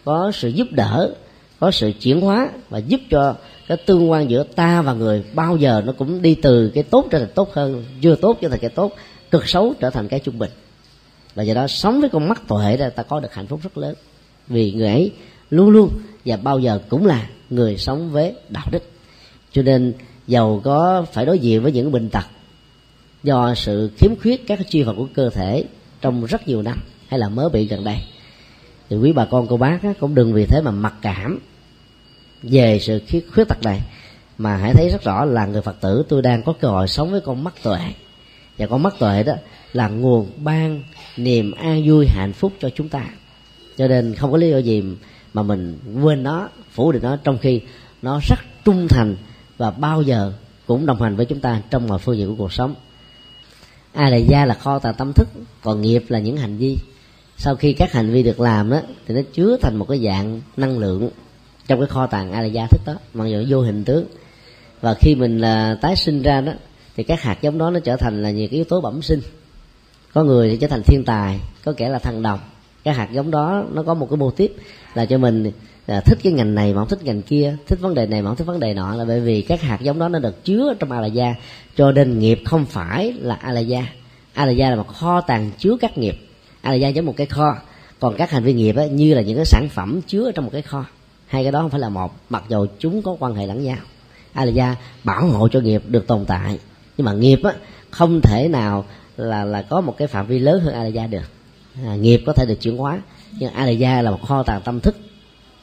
[0.05, 1.15] có sự giúp đỡ,
[1.61, 3.35] có sự chuyển hóa và giúp cho
[3.69, 7.07] cái tương quan giữa ta và người bao giờ nó cũng đi từ cái tốt
[7.11, 8.93] trở thành tốt hơn chưa tốt trở thành cái tốt,
[9.31, 10.51] cực xấu trở thành cái trung bình.
[11.35, 13.79] Và do đó, sống với con mắt tuệ là ta có được hạnh phúc rất
[13.79, 13.95] lớn
[14.49, 15.13] vì người ấy
[15.51, 15.91] luôn luôn
[16.25, 18.83] và bao giờ cũng là người sống với đạo đức.
[19.53, 19.93] Cho nên
[20.27, 22.25] giàu có phải đối diện với những bệnh tật
[23.23, 25.65] do sự khiếm khuyết các chi phần của cơ thể
[26.01, 26.79] trong rất nhiều năm
[27.09, 27.99] hay là mới bị gần đây.
[28.91, 31.39] Thì quý bà con, cô bác cũng đừng vì thế mà mặc cảm
[32.43, 33.81] về sự khuyết khuyết tật này,
[34.39, 37.11] mà hãy thấy rất rõ là người phật tử tôi đang có cơ hội sống
[37.11, 37.79] với con mắt tuệ.
[38.59, 39.33] Và con mắt tuệ đó
[39.73, 40.83] là nguồn ban
[41.17, 43.05] niềm an vui hạnh phúc cho chúng ta
[43.79, 44.83] cho nên không có lý do gì
[45.35, 47.61] mà mình quên nó, phủ định nó trong khi
[48.03, 49.17] nó rất trung thành
[49.57, 50.33] và bao giờ
[50.67, 52.75] cũng đồng hành với chúng ta trong mọi phương diện của cuộc sống.
[53.93, 55.29] A là gia là kho tàng tâm thức,
[55.63, 56.77] còn nghiệp là những hành vi.
[57.37, 60.41] Sau khi các hành vi được làm đó thì nó chứa thành một cái dạng
[60.57, 61.11] năng lượng
[61.67, 64.07] trong cái kho tàng a là gia thức đó, mặc dù vô hình tướng.
[64.81, 66.53] Và khi mình là tái sinh ra đó,
[66.97, 69.21] thì các hạt giống đó nó trở thành là nhiều cái yếu tố bẩm sinh.
[70.15, 72.39] Có người thì trở thành thiên tài, có kẻ là thằng đồng
[72.89, 74.55] cái hạt giống đó nó có một cái mô tiếp
[74.95, 75.53] là cho mình
[75.87, 78.31] là thích cái ngành này mà không thích ngành kia thích vấn đề này mà
[78.31, 78.95] không thích vấn đề nọ.
[78.95, 81.35] Là bởi vì các hạt giống đó nó được chứa trong a la gia
[81.77, 83.87] cho nên nghiệp không phải là a la gia
[84.35, 86.15] a la gia là một kho tàng chứa các nghiệp.
[86.61, 87.57] A la gia giống một cái kho.
[88.01, 90.51] Còn các hành vi nghiệp ấy, như là những cái sản phẩm chứa trong một
[90.53, 90.85] cái kho.
[91.27, 92.15] Hai cái đó không phải là một.
[92.29, 93.79] Mặc dù chúng có quan hệ lẫn nhau.
[94.33, 96.59] A la gia bảo hộ cho nghiệp được tồn tại.
[96.97, 97.53] Nhưng mà nghiệp á,
[97.91, 98.85] không thể nào
[99.17, 101.38] là là có một cái phạm vi lớn hơn a la gia được
[101.87, 103.03] à, nghiệp có thể được chuyển hóa
[103.39, 104.97] nhưng a là một kho tàng tâm thức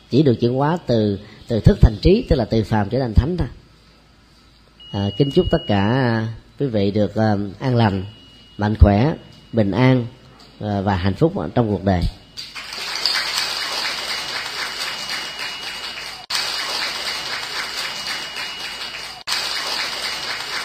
[0.09, 3.13] chỉ được chuyển hóa từ từ thức thành trí tức là từ phàm trở thành
[3.13, 3.47] thánh thôi.
[4.91, 6.27] À, kính chúc tất cả
[6.59, 8.05] quý vị được uh, an lành
[8.57, 9.13] mạnh khỏe
[9.53, 10.05] bình an
[10.63, 12.01] uh, và hạnh phúc trong cuộc đời.